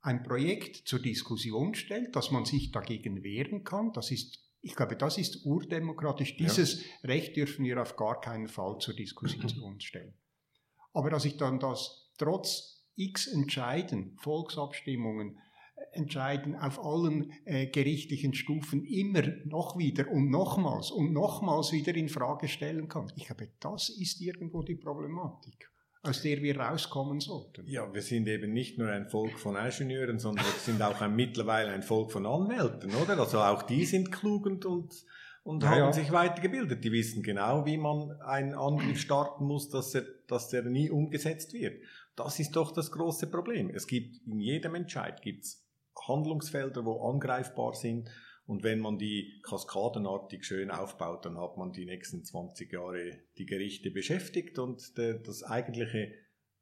ein 0.00 0.22
Projekt 0.22 0.88
zur 0.88 1.00
Diskussion 1.00 1.74
stellt, 1.74 2.14
dass 2.14 2.30
man 2.30 2.44
sich 2.44 2.70
dagegen 2.70 3.22
wehren 3.22 3.64
kann, 3.64 3.92
das 3.92 4.10
ist 4.10 4.48
ich 4.60 4.74
glaube, 4.74 4.96
das 4.96 5.18
ist 5.18 5.44
urdemokratisch. 5.44 6.36
Dieses 6.36 6.82
ja. 6.82 6.90
Recht 7.04 7.36
dürfen 7.36 7.64
wir 7.64 7.80
auf 7.80 7.96
gar 7.96 8.20
keinen 8.20 8.48
Fall 8.48 8.78
zur 8.80 8.94
Diskussion 8.94 9.80
stellen. 9.80 10.14
Aber 10.92 11.10
dass 11.10 11.24
ich 11.24 11.36
dann 11.36 11.60
das 11.60 12.10
trotz 12.18 12.84
x 12.96 13.28
Entscheiden, 13.28 14.16
Volksabstimmungen, 14.18 15.38
entscheiden 15.92 16.54
auf 16.56 16.82
allen 16.84 17.32
äh, 17.44 17.66
gerichtlichen 17.66 18.34
Stufen 18.34 18.84
immer 18.84 19.22
noch 19.44 19.78
wieder 19.78 20.10
und 20.10 20.30
nochmals 20.30 20.90
und 20.90 21.12
nochmals 21.12 21.72
wieder 21.72 21.94
in 21.94 22.08
Frage 22.08 22.48
stellen 22.48 22.88
kann. 22.88 23.12
Ich 23.16 23.26
glaube, 23.26 23.48
das 23.60 23.88
ist 23.88 24.20
irgendwo 24.20 24.62
die 24.62 24.76
Problematik 24.76 25.70
aus 26.02 26.22
der 26.22 26.40
wir 26.42 26.58
rauskommen 26.58 27.20
sollten. 27.20 27.66
Ja, 27.66 27.92
wir 27.92 28.02
sind 28.02 28.28
eben 28.28 28.52
nicht 28.52 28.78
nur 28.78 28.88
ein 28.88 29.08
Volk 29.08 29.38
von 29.38 29.56
Ingenieuren, 29.56 30.18
sondern 30.18 30.44
wir 30.44 30.52
sind 30.52 30.80
auch 30.80 31.00
ein, 31.00 31.14
mittlerweile 31.14 31.72
ein 31.72 31.82
Volk 31.82 32.12
von 32.12 32.24
Anwälten, 32.24 32.94
oder? 32.94 33.18
Also 33.18 33.40
auch 33.40 33.62
die 33.62 33.84
sind 33.84 34.12
klug 34.12 34.46
und, 34.46 34.64
und 34.64 34.94
und 35.48 35.62
ja, 35.62 35.70
haben 35.70 35.78
ja. 35.78 35.92
sich 35.94 36.12
weitergebildet. 36.12 36.84
Die 36.84 36.92
wissen 36.92 37.22
genau, 37.22 37.64
wie 37.64 37.78
man 37.78 38.20
einen 38.20 38.52
Angriff 38.52 39.00
starten 39.00 39.46
muss, 39.46 39.70
dass 39.70 39.94
er, 39.94 40.04
dass 40.26 40.52
er 40.52 40.62
nie 40.62 40.90
umgesetzt 40.90 41.54
wird. 41.54 41.80
Das 42.16 42.38
ist 42.38 42.54
doch 42.54 42.70
das 42.70 42.90
große 42.90 43.28
Problem. 43.28 43.70
Es 43.70 43.86
gibt 43.86 44.26
in 44.26 44.40
jedem 44.40 44.74
Entscheid 44.74 45.22
gibt's 45.22 45.66
Handlungsfelder, 46.06 46.84
wo 46.84 47.08
angreifbar 47.08 47.74
sind. 47.74 48.10
Und 48.46 48.62
wenn 48.62 48.80
man 48.80 48.98
die 48.98 49.40
kaskadenartig 49.42 50.44
schön 50.44 50.70
aufbaut, 50.70 51.24
dann 51.26 51.38
hat 51.38 51.56
man 51.56 51.72
die 51.72 51.84
nächsten 51.84 52.24
20 52.24 52.72
Jahre 52.72 53.18
die 53.36 53.46
Gerichte 53.46 53.90
beschäftigt 53.90 54.58
und 54.58 54.96
der, 54.96 55.14
das 55.14 55.42
eigentliche, 55.42 56.12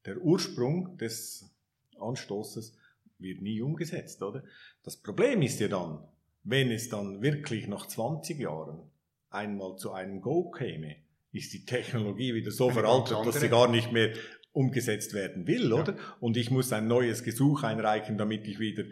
der 0.05 0.18
Ursprung 0.18 0.96
des 0.99 1.55
Anstoßes 1.99 2.77
wird 3.18 3.40
nie 3.40 3.61
umgesetzt, 3.61 4.22
oder? 4.22 4.42
Das 4.83 4.96
Problem 4.96 5.42
ist 5.42 5.61
ja 5.61 5.68
dann, 5.68 6.03
wenn 6.42 6.70
es 6.70 6.88
dann 6.88 7.22
wirklich 7.22 7.66
nach 7.68 7.87
20 7.87 8.38
Jahren 8.38 8.90
einmal 9.31 9.77
zu 9.77 9.92
einem 9.92 10.20
Go 10.20 10.51
käme, 10.51 10.96
ist 11.33 11.53
die 11.53 11.64
Technologie 11.64 12.35
wieder 12.35 12.51
so 12.51 12.70
veraltet, 12.70 13.18
dass 13.25 13.40
sie 13.40 13.49
gar 13.49 13.68
nicht 13.68 13.92
mehr 13.92 14.12
umgesetzt 14.53 15.12
werden 15.12 15.46
will, 15.46 15.72
oder? 15.72 15.92
Ja. 15.92 16.16
Und 16.18 16.37
ich 16.37 16.51
muss 16.51 16.72
ein 16.72 16.88
neues 16.88 17.22
Gesuch 17.25 17.62
einreichen, 17.62 18.16
damit 18.16 18.49
ich 18.49 18.59
wieder 18.59 18.85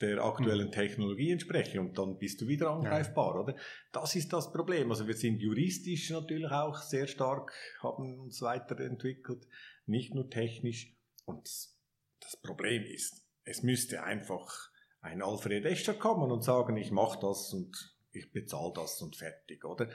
der 0.00 0.24
aktuellen 0.24 0.68
mhm. 0.68 0.72
Technologie 0.72 1.30
entspreche 1.30 1.80
und 1.80 1.98
dann 1.98 2.18
bist 2.18 2.40
du 2.40 2.48
wieder 2.48 2.70
angreifbar, 2.70 3.34
ja. 3.34 3.40
oder? 3.40 3.56
Das 3.92 4.16
ist 4.16 4.32
das 4.32 4.52
Problem. 4.52 4.90
Also 4.90 5.06
wir 5.06 5.14
sind 5.14 5.40
juristisch 5.40 6.10
natürlich 6.10 6.50
auch 6.50 6.76
sehr 6.76 7.06
stark, 7.06 7.52
haben 7.82 8.18
uns 8.20 8.40
weiterentwickelt, 8.42 9.46
nicht 9.86 10.14
nur 10.14 10.30
technisch. 10.30 10.94
Und 11.24 11.44
das 12.20 12.36
Problem 12.42 12.84
ist, 12.84 13.26
es 13.44 13.62
müsste 13.62 14.02
einfach 14.02 14.70
ein 15.00 15.22
Alfred 15.22 15.64
Escher 15.64 15.94
kommen 15.94 16.30
und 16.30 16.42
sagen, 16.42 16.76
ich 16.76 16.90
mache 16.90 17.18
das 17.20 17.52
und 17.52 17.96
ich 18.12 18.32
bezahle 18.32 18.72
das 18.74 19.00
und 19.02 19.16
fertig, 19.16 19.64
oder? 19.64 19.88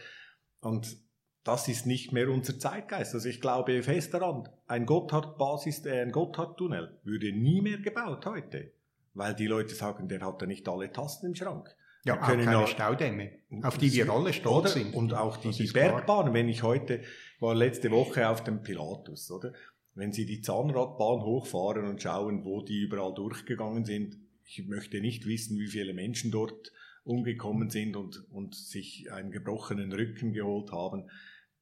Und 0.62 0.98
das 1.44 1.68
ist 1.68 1.86
nicht 1.86 2.12
mehr 2.12 2.30
unser 2.30 2.58
Zeitgeist. 2.58 3.13
Also 3.13 3.30
ich 3.30 3.39
glaube 3.39 3.82
fest 3.84 4.13
daran, 4.13 4.50
ein 4.68 4.86
Gotthard-Basis, 4.86 5.86
äh, 5.86 6.02
ein 6.02 6.12
Gotthard-Tunnel 6.12 7.00
würde 7.04 7.32
nie 7.32 7.62
mehr 7.62 7.78
gebaut 7.78 8.26
heute, 8.26 8.72
weil 9.15 9.34
die 9.34 9.47
Leute 9.47 9.73
sagen, 9.73 10.08
der 10.08 10.21
hat 10.21 10.41
ja 10.41 10.47
nicht 10.47 10.67
alle 10.69 10.91
Tasten 10.91 11.28
im 11.28 11.36
Schrank. 11.36 11.75
Ja, 12.04 12.21
auch 12.21 12.28
keine 12.28 12.45
noch, 12.45 12.67
Staudämme, 12.67 13.32
auf 13.63 13.80
die 13.80 13.91
wir 13.91 14.08
alle 14.12 14.32
stolz 14.32 14.58
oder? 14.58 14.69
sind. 14.69 14.93
Und 14.93 15.15
auch 15.15 15.38
die, 15.38 15.49
die 15.49 15.71
Bergbahn, 15.71 16.34
wenn 16.36 16.47
ich 16.49 16.62
heute, 16.62 17.01
war 17.39 17.56
letzte 17.56 17.89
Woche 17.89 18.30
auf 18.30 18.43
dem 18.43 18.62
Pilatus, 18.62 19.32
oder? 19.32 19.54
Wenn 19.95 20.12
Sie 20.12 20.25
die 20.25 20.41
Zahnradbahn 20.41 21.21
hochfahren 21.21 21.88
und 21.88 22.01
schauen, 22.01 22.43
wo 22.43 22.62
die 22.62 22.82
überall 22.82 23.13
durchgegangen 23.15 23.86
sind, 23.86 24.17
ich 24.43 24.67
möchte 24.67 25.01
nicht 25.01 25.25
wissen, 25.25 25.58
wie 25.58 25.67
viele 25.67 25.93
Menschen 25.93 26.30
dort 26.30 26.71
umgekommen 27.06 27.69
sind 27.69 27.95
und, 27.95 28.23
und 28.30 28.54
sich 28.54 29.12
einen 29.12 29.32
gebrochenen 29.32 29.91
Rücken 29.91 30.34
geholt 30.34 30.71
haben. 30.71 31.10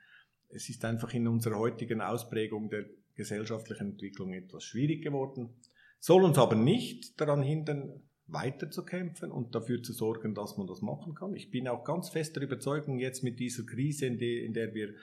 Es 0.50 0.68
ist 0.68 0.84
einfach 0.84 1.12
in 1.14 1.26
unserer 1.26 1.58
heutigen 1.58 2.02
Ausprägung 2.02 2.68
der 2.68 2.84
gesellschaftlichen 3.16 3.92
Entwicklung 3.92 4.34
etwas 4.34 4.62
schwierig 4.62 5.02
geworden, 5.02 5.56
soll 5.98 6.22
uns 6.22 6.36
aber 6.36 6.54
nicht 6.54 7.18
daran 7.18 7.42
hindern, 7.42 8.02
weiterzukämpfen 8.26 9.30
und 9.30 9.54
dafür 9.54 9.82
zu 9.82 9.92
sorgen, 9.92 10.34
dass 10.34 10.56
man 10.58 10.66
das 10.66 10.82
machen 10.82 11.14
kann. 11.14 11.34
Ich 11.34 11.50
bin 11.50 11.66
auch 11.66 11.84
ganz 11.84 12.10
fest 12.10 12.36
der 12.36 12.42
Überzeugung, 12.42 12.98
jetzt 12.98 13.22
mit 13.22 13.38
dieser 13.38 13.64
Krise, 13.64 14.06
in, 14.06 14.18
die, 14.18 14.44
in 14.44 14.52
der 14.52 14.74
wir 14.74 14.94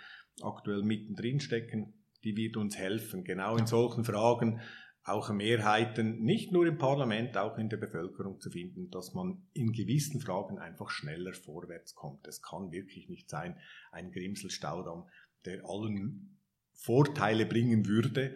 aktuell 0.41 0.83
mittendrin 0.83 1.39
stecken, 1.39 1.93
die 2.23 2.35
wird 2.35 2.57
uns 2.57 2.77
helfen, 2.77 3.23
genau 3.23 3.57
in 3.57 3.65
solchen 3.65 4.03
Fragen 4.03 4.59
auch 5.03 5.31
Mehrheiten, 5.31 6.23
nicht 6.23 6.51
nur 6.51 6.67
im 6.67 6.77
Parlament, 6.77 7.37
auch 7.37 7.57
in 7.57 7.69
der 7.69 7.77
Bevölkerung 7.77 8.39
zu 8.39 8.51
finden, 8.51 8.91
dass 8.91 9.13
man 9.13 9.41
in 9.53 9.71
gewissen 9.71 10.21
Fragen 10.21 10.59
einfach 10.59 10.89
schneller 10.89 11.33
vorwärts 11.33 11.95
kommt. 11.95 12.27
Es 12.27 12.41
kann 12.41 12.71
wirklich 12.71 13.09
nicht 13.09 13.29
sein, 13.29 13.57
ein 13.91 14.11
Grimselstaudamm, 14.11 15.05
der 15.45 15.65
allen 15.65 16.37
Vorteile 16.73 17.47
bringen 17.47 17.87
würde, 17.87 18.35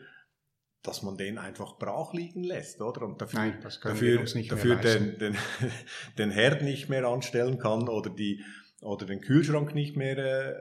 dass 0.81 1.03
man 1.03 1.17
den 1.17 1.37
einfach 1.37 1.77
brach 1.77 2.13
liegen 2.13 2.43
lässt, 2.43 2.81
oder? 2.81 3.03
Und 3.03 3.21
dafür, 3.21 3.39
Nein, 3.39 3.59
dafür, 3.61 4.23
dafür 4.23 4.75
den, 4.77 5.17
den, 5.19 5.37
den 6.17 6.31
Herd 6.31 6.63
nicht 6.63 6.89
mehr 6.89 7.05
anstellen 7.05 7.59
kann 7.59 7.89
oder, 7.89 8.09
die, 8.09 8.43
oder 8.81 9.05
den 9.05 9.21
Kühlschrank 9.21 9.73
nicht 9.75 9.95
mehr 9.95 10.17
äh, 10.17 10.53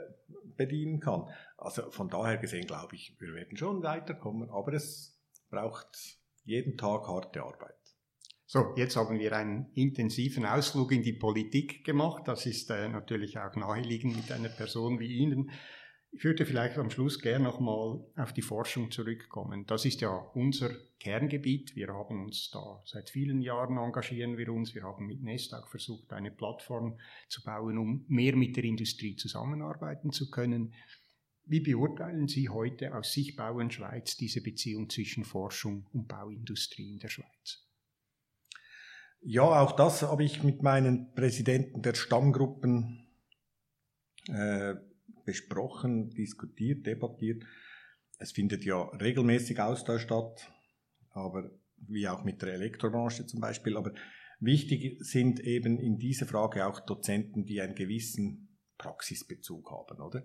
bedienen 0.57 1.01
kann. 1.01 1.29
Also 1.57 1.91
von 1.91 2.09
daher 2.09 2.39
gesehen 2.39 2.67
glaube 2.67 2.95
ich, 2.95 3.17
wir 3.19 3.35
werden 3.35 3.57
schon 3.57 3.83
weiterkommen, 3.83 4.51
aber 4.51 4.75
es 4.75 5.14
braucht 5.55 6.19
jeden 6.45 6.77
Tag 6.77 7.07
harte 7.07 7.43
Arbeit. 7.43 7.75
So, 8.47 8.75
jetzt 8.77 8.97
haben 8.97 9.19
wir 9.19 9.33
einen 9.33 9.71
intensiven 9.75 10.45
Ausflug 10.45 10.93
in 10.93 11.03
die 11.03 11.15
Politik 11.15 11.85
gemacht. 11.85 12.25
Das 12.27 12.45
ist 12.47 12.71
äh, 12.71 12.89
natürlich 12.89 13.39
auch 13.39 13.55
naheliegend 13.57 14.17
mit 14.17 14.31
einer 14.31 14.51
Person 14.51 15.01
wie 15.01 15.17
Ihnen. 15.17 15.51
Ich 16.13 16.23
würde 16.23 16.47
vielleicht 16.47 16.79
am 16.79 16.91
Schluss 16.91 17.21
gerne 17.21 17.45
nochmal 17.45 18.05
auf 18.17 18.33
die 18.33 18.43
Forschung 18.43 18.91
zurückkommen. 18.93 19.67
Das 19.67 19.85
ist 19.85 20.01
ja 20.01 20.11
unser 20.35 20.71
Kerngebiet. 21.01 21.75
Wir 21.75 21.89
haben 21.89 22.25
uns 22.25 22.51
da 22.51 22.81
seit 22.85 23.11
vielen 23.11 23.41
Jahren 23.41 23.79
engagieren 23.79 24.37
wir 24.37 24.53
uns. 24.53 24.75
Wir 24.75 24.85
haben 24.85 25.07
mit 25.07 25.23
Nest 25.23 25.55
auch 25.55 25.67
versucht, 25.67 26.13
eine 26.13 26.31
Plattform 26.31 26.99
zu 27.29 27.43
bauen, 27.43 27.79
um 27.79 28.05
mehr 28.07 28.37
mit 28.37 28.57
der 28.57 28.65
Industrie 28.65 29.17
zusammenarbeiten 29.17 30.13
zu 30.13 30.31
können. 30.31 30.75
Wie 31.47 31.61
beurteilen 31.61 32.27
Sie 32.27 32.49
heute 32.49 32.95
aus 32.95 33.13
Sicht 33.13 33.37
Bauen 33.37 33.71
Schweiz 33.71 34.17
diese 34.17 34.41
Beziehung 34.41 34.89
zwischen 34.89 35.25
Forschung 35.25 35.87
und 35.93 36.09
Bauindustrie 36.09 36.93
in 36.93 36.99
der 36.99 37.09
Schweiz? 37.09 37.69
Ja, 39.21 39.43
auch 39.43 39.73
das 39.73 40.03
habe 40.03 40.25
ich 40.25 40.43
mit 40.43 40.63
meinen 40.63 41.13
Präsidenten 41.15 41.83
der 41.83 41.95
Stammgruppen 41.95 43.07
äh, 44.29 44.75
besprochen, 45.25 46.11
diskutiert, 46.11 46.87
debattiert. 46.87 47.45
Es 48.19 48.33
findet 48.33 48.65
ja 48.65 48.83
regelmäßig 48.83 49.61
Austausch 49.61 50.03
statt, 50.03 50.51
aber 51.11 51.51
wie 51.77 52.09
auch 52.09 52.25
mit 52.25 52.41
der 52.41 52.55
Elektrobranche 52.55 53.27
zum 53.27 53.41
Beispiel. 53.41 53.77
Aber 53.77 53.93
wichtig 54.41 54.99
sind 55.05 55.41
eben 55.41 55.79
in 55.79 55.99
dieser 55.99 56.27
Frage 56.27 56.67
auch 56.67 56.81
Dozenten, 56.81 57.45
die 57.45 57.61
einen 57.61 57.75
gewissen 57.75 58.57
Praxisbezug 58.79 59.71
haben, 59.71 60.01
oder? 60.01 60.25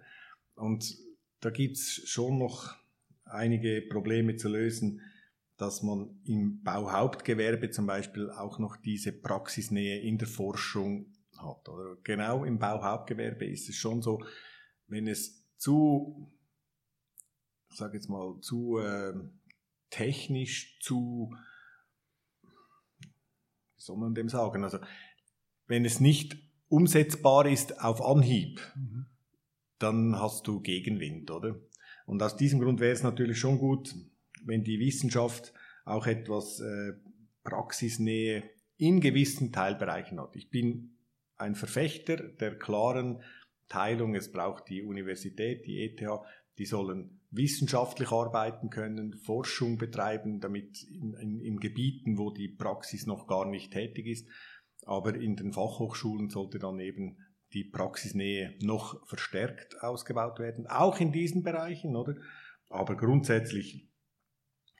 Und 0.56 0.98
da 1.40 1.50
gibt's 1.50 2.02
schon 2.08 2.38
noch 2.38 2.76
einige 3.26 3.82
Probleme 3.82 4.36
zu 4.36 4.50
lösen, 4.50 5.02
dass 5.58 5.84
man 5.84 6.22
im 6.24 6.64
Bauhauptgewerbe 6.64 7.70
zum 7.70 7.86
Beispiel 7.86 8.30
auch 8.30 8.60
noch 8.60 8.78
diese 8.78 9.12
Praxisnähe 9.12 10.00
in 10.00 10.18
der 10.18 10.28
Forschung 10.28 11.14
hat. 11.38 11.68
Oder 11.68 11.98
genau 12.04 12.44
im 12.46 12.60
Bauhauptgewerbe 12.60 13.46
ist 13.46 13.68
es 13.70 13.76
schon 13.76 14.02
so, 14.02 14.24
wenn 14.88 15.08
es 15.08 15.46
zu, 15.58 16.32
ich 17.70 17.78
sage 17.78 17.98
jetzt 17.98 18.10
mal, 18.10 18.40
zu 18.42 18.80
äh, 18.80 19.14
technisch, 19.90 20.80
zu, 20.80 21.36
wie 23.02 23.82
soll 23.82 23.98
man 23.98 24.16
dem 24.16 24.30
sagen, 24.30 24.64
also 24.64 24.80
wenn 25.68 25.84
es 25.84 26.00
nicht 26.00 26.38
umsetzbar 26.70 27.48
ist 27.48 27.82
auf 27.82 28.02
Anhieb, 28.02 28.62
mhm. 28.76 29.08
Dann 29.80 30.20
hast 30.20 30.48
du 30.48 30.62
Gegenwind, 30.62 31.32
oder? 31.32 31.60
Und 32.06 32.22
aus 32.22 32.36
diesem 32.36 32.60
Grund 32.60 32.80
wäre 32.80 32.94
es 32.94 33.04
natürlich 33.04 33.40
schon 33.40 33.60
gut, 33.60 33.96
wenn 34.44 34.64
die 34.64 34.80
Wissenschaft 34.80 35.54
auch 35.86 36.08
etwas 36.08 36.60
äh, 36.60 36.94
Praxisnähe 37.44 38.44
in 38.78 39.02
gewissen 39.02 39.52
Teilbereichen 39.52 40.20
hat. 40.20 40.36
Ich 40.36 40.50
bin 40.50 40.98
ein 41.38 41.56
Verfechter 41.56 42.18
der 42.18 42.58
klaren 42.58 43.22
Teilung. 43.68 44.16
Es 44.16 44.32
braucht 44.32 44.70
die 44.70 44.82
Universität, 44.82 45.66
die 45.66 45.84
ETH, 45.84 46.02
die 46.58 46.66
sollen 46.66 47.20
wissenschaftlich 47.32 48.12
arbeiten 48.12 48.70
können, 48.70 49.14
Forschung 49.14 49.78
betreiben, 49.78 50.40
damit 50.40 50.84
in, 50.84 51.14
in, 51.14 51.40
in 51.40 51.60
Gebieten, 51.60 52.18
wo 52.18 52.32
die 52.32 52.48
Praxis 52.48 53.06
noch 53.06 53.28
gar 53.28 53.46
nicht 53.46 53.72
tätig 53.72 54.08
ist. 54.08 54.28
Aber 54.86 55.16
in 55.16 55.36
den 55.36 55.54
Fachhochschulen 55.54 56.30
sollte 56.30 56.58
dann 56.58 56.80
eben 56.80 57.18
die 57.54 57.64
Praxisnähe 57.64 58.56
noch 58.62 59.06
verstärkt 59.08 59.82
ausgebaut 59.82 60.40
werden, 60.40 60.68
auch 60.68 61.00
in 61.00 61.12
diesen 61.12 61.44
Bereichen, 61.44 61.96
oder? 61.96 62.16
Aber 62.70 62.96
grundsätzlich 62.96 63.90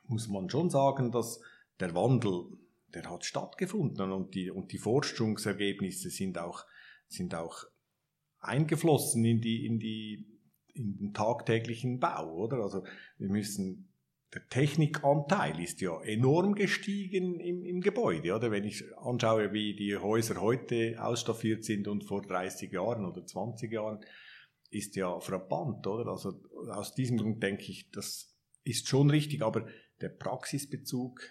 muss 0.04 0.28
man 0.28 0.50
schon 0.50 0.70
sagen, 0.70 1.12
dass 1.12 1.40
der 1.80 1.96
Wandel, 1.96 2.58
der 2.94 3.10
hat 3.10 3.26
stattgefunden 3.26 4.12
und 4.12 4.36
die, 4.36 4.50
und 4.50 4.72
die 4.72 4.78
Forschungsergebnisse 4.78 6.10
sind 6.10 6.38
auch, 6.38 6.66
sind 7.08 7.34
auch 7.36 7.66
eingeflossen 8.40 9.24
in 9.26 9.42
die, 9.42 9.66
in 9.66 9.80
die, 9.80 10.40
in 10.74 10.98
den 10.98 11.14
tagtäglichen 11.14 12.00
Bau, 12.00 12.36
oder? 12.36 12.58
Also 12.58 12.84
wir 13.18 13.30
müssen, 13.30 13.89
der 14.34 14.48
Technikanteil 14.48 15.60
ist 15.60 15.82
ja 15.82 16.00
enorm 16.04 16.54
gestiegen 16.54 17.40
im, 17.40 17.66
im 17.66 17.82
Gebäude, 17.82 18.36
oder? 18.36 18.52
Wenn 18.52 18.64
ich 18.64 18.84
anschaue, 18.98 19.54
wie 19.54 19.76
die 19.76 19.98
Häuser 19.98 20.40
heute 20.40 21.04
ausstaffiert 21.04 21.64
sind 21.64 21.88
und 21.88 22.04
vor 22.04 22.22
30 22.22 22.72
Jahren 22.72 23.06
oder 23.06 23.26
20 23.26 23.72
Jahren, 23.72 24.00
ist 24.70 24.96
ja 24.96 25.20
frappant, 25.20 25.88
oder? 25.88 26.12
Also 26.12 26.40
aus 26.70 26.94
diesem 26.94 27.18
Grund 27.18 27.42
denke 27.42 27.64
ich, 27.64 27.90
das 27.92 28.36
ist 28.64 28.88
schon 28.88 29.10
richtig, 29.10 29.42
aber 29.42 29.68
der 30.00 30.10
Praxisbezug 30.10 31.22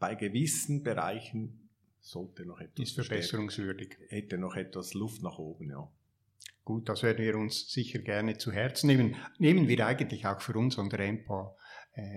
bei 0.00 0.16
gewissen 0.16 0.82
Bereichen 0.82 1.68
sollte 2.00 2.44
noch 2.44 2.60
etwas 2.60 2.88
ist 2.88 2.94
verbesserungswürdig. 2.94 3.96
Hätte 4.08 4.36
noch 4.36 4.56
etwas 4.56 4.94
Luft 4.94 5.22
nach 5.22 5.38
oben, 5.38 5.70
ja. 5.70 5.88
Gut, 6.64 6.88
das 6.88 7.02
werden 7.02 7.24
wir 7.24 7.36
uns 7.36 7.70
sicher 7.72 8.00
gerne 8.00 8.36
zu 8.36 8.52
Herzen 8.52 8.88
nehmen. 8.88 9.16
Nehmen 9.38 9.68
wir 9.68 9.86
eigentlich 9.86 10.26
auch 10.26 10.40
für 10.40 10.54
uns 10.54 10.78
an 10.78 10.90
der 10.90 11.00
EMPA 11.00 11.56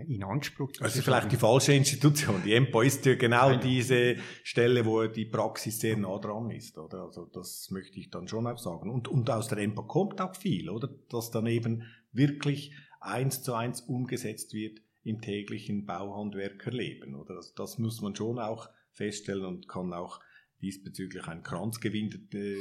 in 0.08 0.24
Anspruch. 0.24 0.72
Das 0.80 0.96
ist 0.96 1.04
vielleicht 1.04 1.32
die 1.32 1.38
falsche 1.38 1.74
Institution. 1.74 2.41
Die 2.44 2.54
EMPA 2.54 2.84
ist 2.84 3.06
ja 3.06 3.15
genau 3.15 3.50
Nein. 3.50 3.62
diese 3.62 4.15
Stelle, 4.44 4.86
wo 4.86 5.06
die 5.08 5.26
Praxis 5.26 5.80
sehr 5.80 5.98
nah 5.98 6.17
dran 6.20 6.50
ist, 6.52 6.78
oder? 6.78 7.04
Also 7.04 7.26
das 7.26 7.70
möchte 7.72 8.00
ich 8.00 8.10
dann 8.10 8.28
schon 8.28 8.48
auch 8.48 8.58
sagen. 8.58 8.89
Und, 8.89 9.08
und 9.08 9.30
aus 9.30 9.48
der 9.48 9.60
EMPA 9.60 9.84
kommt 9.84 10.22
auch 10.22 10.36
viel, 10.36 10.70
oder? 10.70 10.89
Dass 11.10 11.32
dann 11.32 11.48
eben 11.48 11.84
wirklich 12.12 12.74
eins 13.00 13.41
zu 13.41 13.54
eins 13.54 13.82
umgesetzt 13.82 14.54
wird 14.54 14.80
im 15.04 15.22
täglichen 15.22 15.86
Bauhandwerkerleben, 15.86 17.15
oder? 17.15 17.36
Also 17.36 17.54
das 17.56 17.80
muss 17.80 18.02
man 18.02 18.15
schon 18.15 18.39
auch 18.39 18.70
feststellen 18.91 19.46
und 19.46 19.67
kann 19.67 19.94
auch 19.94 20.20
diesbezüglich 20.62 21.28
ein 21.28 21.44
Kranzgewinn 21.44 22.30
äh, 22.34 22.56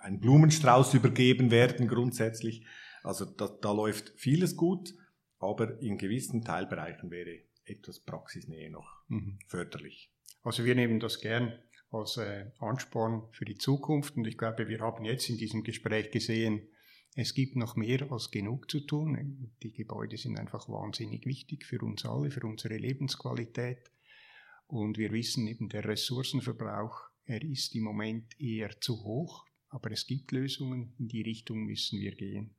ein 0.00 0.20
Blumenstrauß 0.20 0.94
übergeben 0.94 1.50
werden 1.50 1.88
grundsätzlich. 1.88 2.64
Also 3.02 3.24
da, 3.24 3.48
da 3.48 3.72
läuft 3.72 4.12
vieles 4.16 4.56
gut, 4.56 4.94
aber 5.38 5.80
in 5.80 5.98
gewissen 5.98 6.42
Teilbereichen 6.42 7.10
wäre 7.10 7.40
etwas 7.64 8.00
Praxisnähe 8.00 8.70
noch 8.70 9.02
mhm. 9.08 9.38
förderlich. 9.46 10.10
Also 10.42 10.64
wir 10.64 10.74
nehmen 10.74 11.00
das 11.00 11.20
gern 11.20 11.58
als 11.90 12.16
äh, 12.16 12.50
Ansporn 12.58 13.28
für 13.32 13.44
die 13.44 13.56
Zukunft. 13.56 14.16
Und 14.16 14.26
ich 14.26 14.38
glaube, 14.38 14.68
wir 14.68 14.80
haben 14.80 15.04
jetzt 15.04 15.28
in 15.28 15.38
diesem 15.38 15.62
Gespräch 15.62 16.10
gesehen, 16.10 16.68
es 17.14 17.34
gibt 17.34 17.56
noch 17.56 17.74
mehr 17.74 18.12
als 18.12 18.30
genug 18.30 18.70
zu 18.70 18.80
tun. 18.80 19.52
Die 19.62 19.72
Gebäude 19.72 20.16
sind 20.16 20.38
einfach 20.38 20.68
wahnsinnig 20.68 21.26
wichtig 21.26 21.64
für 21.64 21.80
uns 21.82 22.04
alle, 22.04 22.30
für 22.30 22.46
unsere 22.46 22.76
Lebensqualität. 22.76 23.90
Und 24.66 24.98
wir 24.98 25.10
wissen 25.12 25.48
eben, 25.48 25.68
der 25.68 25.84
Ressourcenverbrauch, 25.84 27.08
er 27.24 27.42
ist 27.42 27.74
im 27.74 27.82
Moment 27.82 28.38
eher 28.40 28.80
zu 28.80 29.02
hoch, 29.02 29.46
aber 29.68 29.90
es 29.90 30.06
gibt 30.06 30.30
Lösungen. 30.30 30.94
In 30.98 31.08
die 31.08 31.22
Richtung 31.22 31.64
müssen 31.64 32.00
wir 32.00 32.14
gehen. 32.14 32.54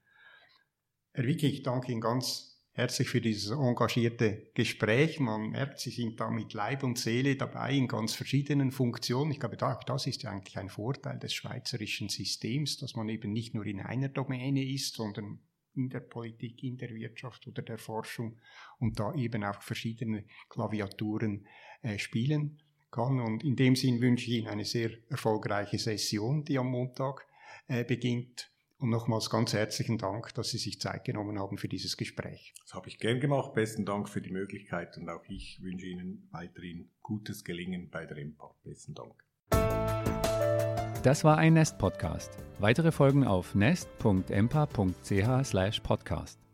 Herr 1.13 1.25
Wicke, 1.25 1.47
ich 1.47 1.63
danke 1.63 1.91
Ihnen 1.91 2.01
ganz 2.01 2.58
herzlich 2.79 3.09
für 3.09 3.19
dieses 3.19 3.51
engagierte 3.51 4.51
Gespräch. 4.53 5.19
Man 5.19 5.49
merkt, 5.49 5.79
Sie 5.79 5.89
sind 5.89 6.17
da 6.17 6.31
mit 6.31 6.53
Leib 6.53 6.83
und 6.83 6.97
Seele 6.97 7.35
dabei 7.35 7.73
in 7.73 7.89
ganz 7.89 8.13
verschiedenen 8.13 8.71
Funktionen. 8.71 9.31
Ich 9.31 9.39
glaube, 9.39 9.57
das 9.57 10.07
ist 10.07 10.23
ja 10.23 10.31
eigentlich 10.31 10.57
ein 10.57 10.69
Vorteil 10.69 11.19
des 11.19 11.33
schweizerischen 11.33 12.07
Systems, 12.07 12.77
dass 12.77 12.95
man 12.95 13.09
eben 13.09 13.33
nicht 13.33 13.53
nur 13.53 13.65
in 13.65 13.81
einer 13.81 14.07
Domäne 14.07 14.63
ist, 14.63 14.95
sondern 14.95 15.39
in 15.75 15.89
der 15.89 15.99
Politik, 15.99 16.63
in 16.63 16.77
der 16.77 16.89
Wirtschaft 16.91 17.45
oder 17.47 17.61
der 17.61 17.77
Forschung 17.77 18.39
und 18.79 18.97
da 18.97 19.13
eben 19.13 19.43
auch 19.43 19.61
verschiedene 19.61 20.23
Klaviaturen 20.47 21.45
äh, 21.81 21.99
spielen 21.99 22.61
kann. 22.91 23.19
Und 23.19 23.43
in 23.43 23.57
dem 23.57 23.75
Sinn 23.75 23.99
wünsche 23.99 24.31
ich 24.31 24.37
Ihnen 24.37 24.47
eine 24.47 24.65
sehr 24.65 24.91
erfolgreiche 25.09 25.77
Session, 25.77 26.45
die 26.45 26.57
am 26.57 26.67
Montag 26.67 27.27
äh, 27.67 27.83
beginnt. 27.83 28.49
Und 28.79 28.89
nochmals 28.89 29.29
ganz 29.29 29.51
herzlichen 29.51 29.97
Dank, 29.97 30.33
dass 30.35 30.51
Sie 30.51 30.57
sich 30.57 30.79
Zeit 30.79 31.03
genommen 31.03 31.37
haben 31.37 31.57
für 31.57 31.67
dieses 31.67 31.97
Gespräch. 31.97 32.53
Das 32.63 32.73
habe 32.73 32.87
ich 32.87 32.97
gern 32.97 33.19
gemacht. 33.19 33.53
Besten 33.53 33.85
Dank 33.85 34.07
für 34.07 34.21
die 34.21 34.31
Möglichkeit 34.31 34.97
und 34.97 35.09
auch 35.09 35.25
ich 35.27 35.61
wünsche 35.61 35.85
Ihnen 35.85 36.29
weiterhin 36.31 36.89
gutes 37.01 37.43
Gelingen 37.43 37.89
bei 37.89 38.05
der 38.05 38.15
EMPA. 38.17 38.55
Besten 38.63 38.95
Dank. 38.95 39.13
Das 41.03 41.25
war 41.25 41.37
ein 41.37 41.53
Nest 41.53 41.77
Podcast. 41.77 42.31
Weitere 42.59 42.93
Folgen 42.93 43.25
auf 43.25 43.53
nest.empa.ch/podcast. 43.53 46.48